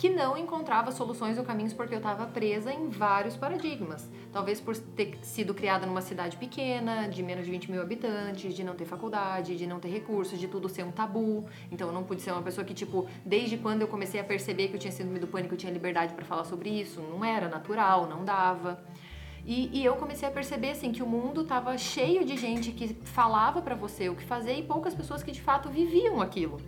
[0.00, 4.08] que não encontrava soluções ou caminhos porque eu estava presa em vários paradigmas.
[4.32, 8.64] Talvez por ter sido criada numa cidade pequena, de menos de 20 mil habitantes, de
[8.64, 11.44] não ter faculdade, de não ter recursos, de tudo ser um tabu.
[11.70, 14.68] Então eu não pude ser uma pessoa que, tipo, desde quando eu comecei a perceber
[14.68, 17.02] que eu tinha síndrome do pânico, eu tinha liberdade para falar sobre isso.
[17.02, 18.82] Não era natural, não dava.
[19.44, 22.94] E, e, eu comecei a perceber assim que o mundo estava cheio de gente que
[23.04, 26.58] falava para você o que fazer e poucas pessoas que de fato viviam aquilo.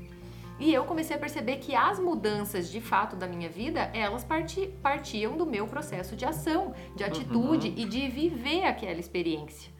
[0.62, 4.68] E eu comecei a perceber que as mudanças de fato da minha vida, elas parti,
[4.80, 7.74] partiam do meu processo de ação, de atitude uhum.
[7.76, 9.72] e de viver aquela experiência.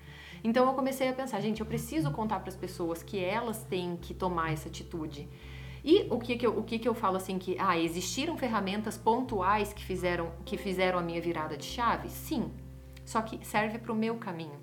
[0.43, 3.97] Então eu comecei a pensar, gente, eu preciso contar para as pessoas que elas têm
[3.97, 5.29] que tomar essa atitude.
[5.85, 8.99] E o que que eu, o que que eu falo assim que ah, existiram ferramentas
[8.99, 12.09] pontuais que fizeram que fizeram a minha virada de chave?
[12.09, 12.51] Sim.
[13.05, 14.59] Só que serve para o meu caminho.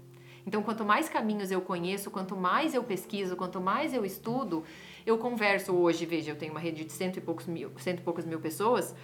[0.46, 4.64] Então, quanto mais caminhos eu conheço, quanto mais eu pesquiso, quanto mais eu estudo,
[5.06, 8.04] eu converso hoje, veja, eu tenho uma rede de cento e poucos mil, cento e
[8.04, 8.96] poucas mil pessoas,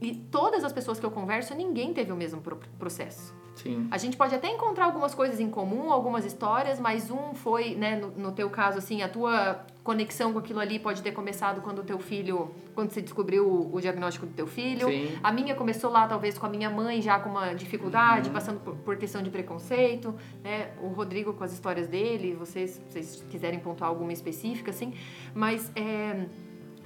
[0.00, 2.42] e todas as pessoas que eu converso, ninguém teve o mesmo
[2.78, 3.34] processo.
[3.56, 3.88] Sim.
[3.90, 7.96] A gente pode até encontrar algumas coisas em comum, algumas histórias, mas um foi, né,
[7.96, 11.78] no, no, teu caso, assim, a tua conexão com aquilo ali pode ter começado quando
[11.78, 14.88] o teu filho, quando você descobriu o, o diagnóstico do teu filho.
[14.88, 15.18] Sim.
[15.22, 18.34] A minha começou lá, talvez, com a minha mãe já com uma dificuldade, uhum.
[18.34, 20.72] passando por, por, questão de preconceito, né?
[20.82, 24.92] O Rodrigo com as histórias dele, vocês, vocês quiserem pontuar alguma específica, assim,
[25.34, 26.26] mas é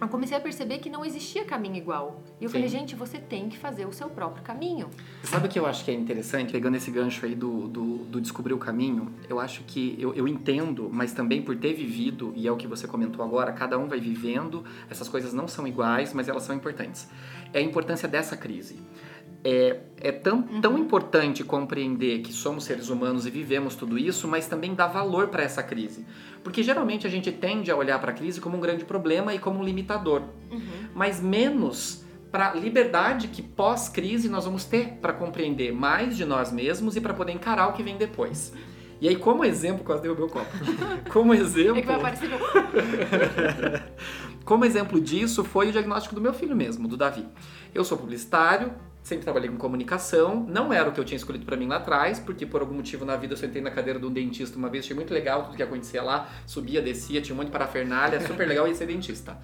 [0.00, 2.22] eu comecei a perceber que não existia caminho igual.
[2.40, 2.54] E eu Sim.
[2.54, 4.88] falei, gente, você tem que fazer o seu próprio caminho.
[5.22, 6.52] Sabe o que eu acho que é interessante?
[6.52, 10.26] Pegando esse gancho aí do, do, do descobrir o caminho, eu acho que eu, eu
[10.26, 13.86] entendo, mas também por ter vivido, e é o que você comentou agora, cada um
[13.88, 17.08] vai vivendo, essas coisas não são iguais, mas elas são importantes.
[17.52, 18.78] É a importância dessa crise
[19.42, 20.60] é, é tão, uhum.
[20.60, 25.28] tão importante compreender que somos seres humanos e vivemos tudo isso, mas também dar valor
[25.28, 26.04] para essa crise.
[26.44, 29.38] Porque geralmente a gente tende a olhar para a crise como um grande problema e
[29.38, 30.60] como um limitador, uhum.
[30.94, 36.52] mas menos para a liberdade que pós-crise nós vamos ter para compreender mais de nós
[36.52, 38.52] mesmos e para poder encarar o que vem depois.
[39.00, 40.46] E aí, como exemplo, quase derrubei o copo.
[41.10, 41.78] Como exemplo.
[41.78, 42.38] É que vai aparecer meu...
[44.44, 47.26] Como exemplo disso foi o diagnóstico do meu filho mesmo, do Davi.
[47.74, 51.56] Eu sou publicitário, sempre trabalhei com comunicação, não era o que eu tinha escolhido para
[51.56, 54.12] mim lá atrás, porque por algum motivo na vida eu sentei na cadeira de um
[54.12, 57.46] dentista uma vez, achei muito legal tudo que acontecia lá, subia, descia, tinha um monte
[57.46, 59.38] de parafernália, super legal ia ser dentista.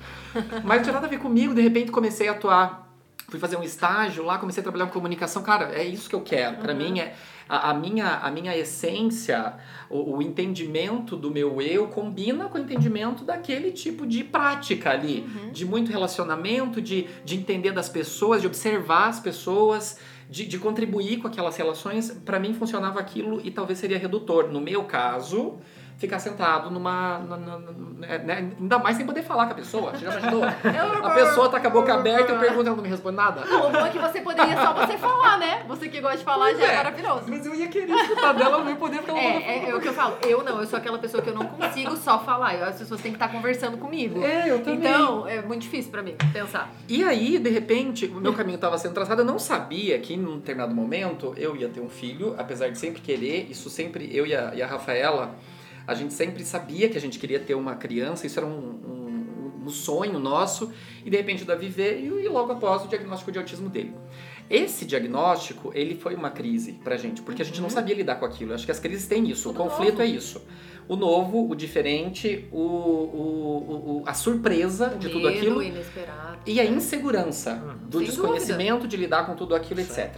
[0.64, 2.92] Mas não tinha nada a ver comigo, de repente comecei a atuar,
[3.28, 6.20] fui fazer um estágio lá, comecei a trabalhar com comunicação, cara, é isso que eu
[6.20, 6.78] quero, para uhum.
[6.78, 7.14] mim é
[7.48, 9.54] a, a, minha, a minha essência,
[9.88, 15.20] o, o, entendimento do meu eu combina com o entendimento daquele tipo de prática ali,
[15.20, 15.52] uhum.
[15.52, 21.18] de muito relacionamento, de, de entender das pessoas, de observar as pessoas, de, de contribuir
[21.18, 22.10] com aquelas relações.
[22.24, 24.50] Para mim funcionava aquilo e talvez seria redutor.
[24.50, 25.58] No meu caso,
[25.98, 27.18] ficar sentado numa.
[27.98, 29.92] né, né, ainda mais sem poder falar com a pessoa.
[29.92, 30.44] Você já imaginou?
[30.44, 33.16] a pessoa tá com a boca aberta e eu pergunto e ela não me responde
[33.16, 33.44] nada.
[33.44, 35.64] Não, o bom é que você poderia só você falar, né?
[35.66, 37.24] Você que gosta de falar já é, é maravilhoso.
[37.28, 39.80] Mas eu ia querer escutar dela, não ia poder porque ela é, é, é o
[39.80, 40.18] que eu falo.
[40.22, 42.54] Eu não, eu sou aquela pessoa que eu não consigo só falar.
[42.54, 44.22] Eu, as pessoas têm que estar conversando comigo.
[44.22, 44.78] É, eu também.
[44.78, 46.70] Então, é muito difícil pra mim pensar.
[46.88, 49.22] E aí, de repente, o meu caminho tava sendo traçado.
[49.22, 53.00] Eu não sabia que, num determinado momento, eu ia ter um filho, apesar de sempre
[53.00, 53.46] querer.
[53.50, 55.34] Isso sempre, eu e a, e a Rafaela
[55.86, 59.64] a gente sempre sabia que a gente queria ter uma criança, isso era um, um,
[59.64, 60.72] um sonho nosso,
[61.04, 63.94] e de repente o Davi veio e logo após o diagnóstico de autismo dele.
[64.48, 67.74] Esse diagnóstico, ele foi uma crise pra gente, porque a gente não uhum.
[67.74, 68.52] sabia lidar com aquilo.
[68.52, 70.02] Eu acho que as crises têm isso, o conflito novo.
[70.02, 70.40] é isso.
[70.88, 75.60] O novo, o diferente, o, o, o a surpresa o de tudo aquilo.
[76.46, 77.88] E a insegurança uhum.
[77.88, 78.88] do Sem desconhecimento dúvida.
[78.88, 80.14] de lidar com tudo aquilo, etc.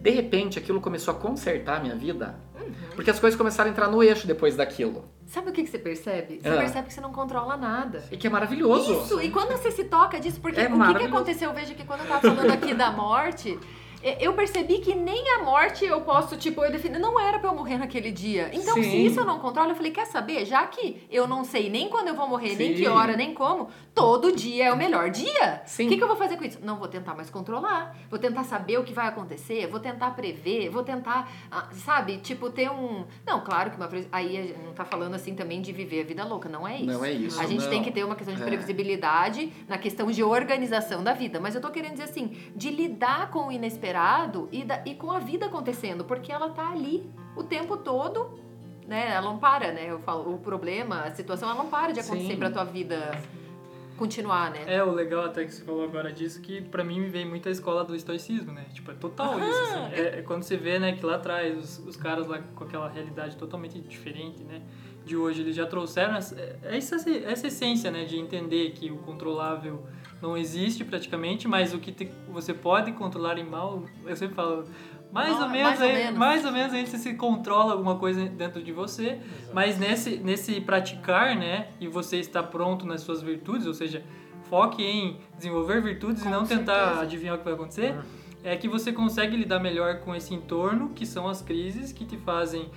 [0.00, 2.38] De repente, aquilo começou a consertar a minha vida
[2.70, 2.94] Uhum.
[2.94, 5.04] Porque as coisas começaram a entrar no eixo depois daquilo.
[5.26, 6.40] Sabe o que, que você percebe?
[6.40, 6.56] Você ah.
[6.56, 8.04] percebe que você não controla nada.
[8.10, 9.04] E que é maravilhoso.
[9.04, 11.52] Isso, e quando você se toca disso, porque é o que, que aconteceu?
[11.52, 13.58] Veja que quando eu tava falando aqui da morte,
[14.02, 17.54] eu percebi que nem a morte eu posso, tipo, eu defini, não era pra eu
[17.54, 18.48] morrer naquele dia.
[18.52, 19.04] Então, se Sim.
[19.04, 20.44] isso eu não controlo, eu falei, quer saber?
[20.46, 22.82] Já que eu não sei nem quando eu vou morrer, nem Sim.
[22.82, 25.62] que hora, nem como, todo dia é o melhor dia.
[25.66, 26.58] O que, que eu vou fazer com isso?
[26.62, 27.94] Não vou tentar mais controlar.
[28.08, 32.48] Vou tentar saber o que vai acontecer, vou tentar prever, vou tentar, ah, sabe, tipo,
[32.48, 33.04] ter um.
[33.26, 33.88] Não, claro que uma.
[34.12, 36.86] Aí não tá falando assim também de viver a vida louca, não é isso.
[36.86, 37.70] Não é isso, A gente não.
[37.70, 38.46] tem que ter uma questão de É.
[38.46, 41.38] previsibilidade na questão de organização da vida.
[41.38, 43.89] Mas eu tô querendo dizer assim, de lidar com o inesperado
[44.52, 48.38] e, da- e com a vida acontecendo, porque ela tá ali o tempo todo,
[48.86, 49.10] né?
[49.12, 49.90] Ela não para, né?
[49.90, 53.10] Eu falo, o problema, a situação, ela não para de acontecer pra tua vida
[53.96, 54.64] continuar, né?
[54.66, 57.48] É, o legal até que você falou agora disso, que pra mim me vem muito
[57.48, 58.64] a escola do estoicismo, né?
[58.72, 59.94] Tipo, é total isso, assim.
[59.94, 62.88] É, é quando você vê, né, que lá atrás os, os caras lá com aquela
[62.88, 64.62] realidade totalmente diferente, né?
[65.04, 68.04] De hoje, eles já trouxeram essa, é essa, essa essência, né?
[68.04, 69.84] De entender que o controlável
[70.22, 74.64] não existe praticamente, mas o que te- você pode controlar em mal, eu sempre falo...
[75.12, 76.18] Mais Ma- ou menos, mais ou aí, menos.
[76.18, 79.18] mais ou menos aí você se controla alguma coisa dentro de você,
[79.52, 84.04] mas nesse, nesse praticar, né, e você está pronto nas suas virtudes, ou seja,
[84.48, 87.00] foque em desenvolver virtudes Com e não tentar certeza.
[87.02, 87.96] adivinhar o que vai acontecer,
[88.44, 92.16] é que você consegue lidar melhor com esse entorno, que são as crises que te
[92.16, 92.70] fazem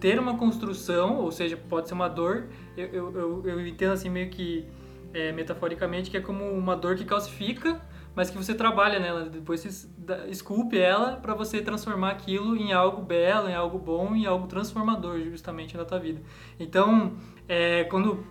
[0.00, 4.08] ter uma construção, ou seja, pode ser uma dor, eu, eu, eu, eu entendo assim
[4.10, 4.66] meio que
[5.12, 7.80] é, metaforicamente que é como uma dor que calcifica,
[8.14, 9.88] mas que você trabalha nela, depois você
[10.28, 15.20] esculpe ela para você transformar aquilo em algo belo, em algo bom, em algo transformador
[15.30, 16.20] justamente na tua vida.
[16.58, 17.16] Então,
[17.48, 18.24] é, quando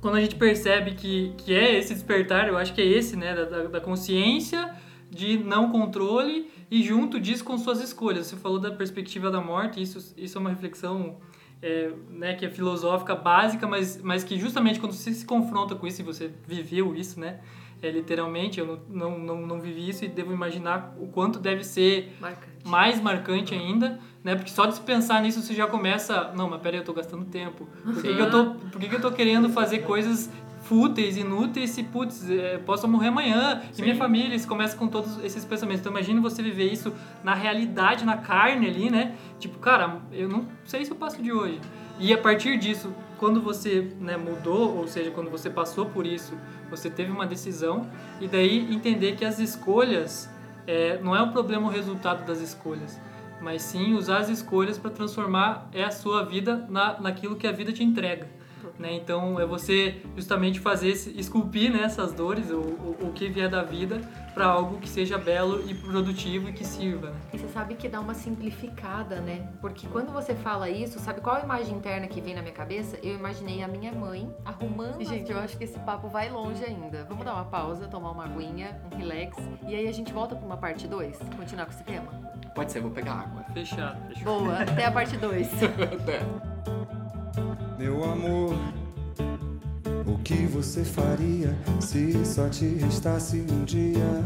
[0.00, 3.34] quando a gente percebe que, que é esse despertar, eu acho que é esse, né,
[3.34, 4.74] da, da consciência
[5.10, 8.28] de não controle e junto disso com suas escolhas.
[8.28, 11.18] Você falou da perspectiva da morte, isso, isso é uma reflexão
[11.62, 15.86] é, né, que é filosófica básica, mas, mas que justamente quando você se confronta com
[15.86, 17.40] isso e você viveu isso, né,
[17.82, 21.64] é, literalmente, eu não, não, não, não vivi isso e devo imaginar o quanto deve
[21.64, 22.52] ser Marcante.
[22.64, 24.34] mais marcante ainda, né?
[24.34, 27.24] Porque só de se pensar nisso você já começa, não, mas peraí, eu tô gastando
[27.24, 27.66] tempo.
[27.82, 30.30] Por que, que eu tô, por que, que eu tô querendo fazer coisas
[30.70, 35.18] fúteis, inúteis, se putz, é, posso morrer amanhã, e minha família, você começa com todos
[35.24, 35.80] esses pensamentos.
[35.80, 36.92] Então imagine você viver isso
[37.24, 39.16] na realidade, na carne ali, né?
[39.40, 41.60] Tipo, cara, eu não sei se eu passo de hoje.
[41.98, 46.34] E a partir disso, quando você né, mudou, ou seja, quando você passou por isso,
[46.70, 47.90] você teve uma decisão,
[48.20, 50.30] e daí entender que as escolhas
[50.68, 53.00] é, não é o problema o resultado das escolhas,
[53.42, 57.52] mas sim usar as escolhas para transformar é a sua vida na, naquilo que a
[57.52, 58.38] vida te entrega.
[58.80, 58.94] Né?
[58.94, 63.48] Então é você justamente fazer esse, esculpir né, essas dores, o, o, o que vier
[63.48, 64.00] da vida,
[64.32, 67.10] para algo que seja belo e produtivo e que sirva.
[67.10, 67.16] Né?
[67.34, 69.46] E você sabe que dá uma simplificada, né?
[69.60, 72.98] Porque quando você fala isso, sabe qual a imagem interna que vem na minha cabeça?
[73.02, 75.04] Eu imaginei a minha mãe arrumando.
[75.04, 77.04] Gente, eu acho que esse papo vai longe ainda.
[77.04, 79.36] Vamos dar uma pausa, tomar uma aguinha, um relax.
[79.68, 81.18] E aí a gente volta pra uma parte 2?
[81.36, 82.10] Continuar com esse tema?
[82.54, 83.44] Pode ser, vou pegar água.
[83.52, 84.24] Fechado, fechado.
[84.24, 85.48] Boa, até a parte 2.
[86.00, 86.20] Até.
[87.80, 88.54] Meu amor,
[90.06, 94.22] o que você faria se só te restasse um dia?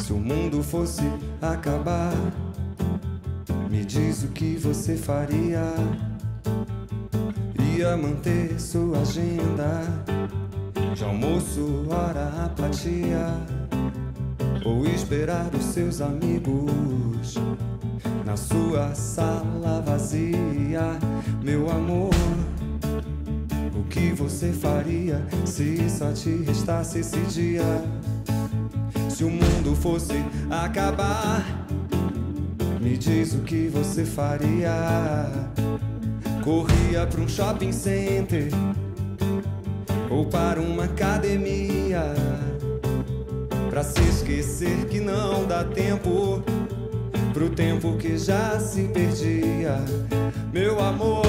[0.00, 1.04] Se o mundo fosse
[1.40, 2.12] acabar,
[3.70, 5.62] me diz o que você faria.
[7.76, 9.82] Ia manter sua agenda
[10.92, 13.28] de almoço, hora, apatia,
[14.64, 17.38] ou esperar os seus amigos
[18.24, 20.98] na sua sala vazia,
[21.42, 22.14] meu amor.
[23.76, 27.62] O que você faria se só te restasse esse dia?
[29.10, 31.44] Se o mundo fosse acabar,
[32.80, 35.26] me diz o que você faria.
[36.42, 38.48] Corria para um shopping center
[40.10, 42.14] ou para uma academia,
[43.70, 46.42] pra se esquecer que não dá tempo
[47.34, 49.84] pro tempo que já se perdia.
[50.52, 51.26] Meu amor,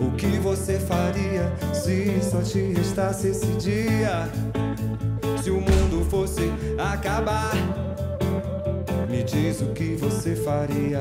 [0.00, 4.28] o que você faria se só te restasse esse dia?
[5.40, 7.54] Se o mundo fosse acabar,
[9.08, 11.00] me diz o que você faria.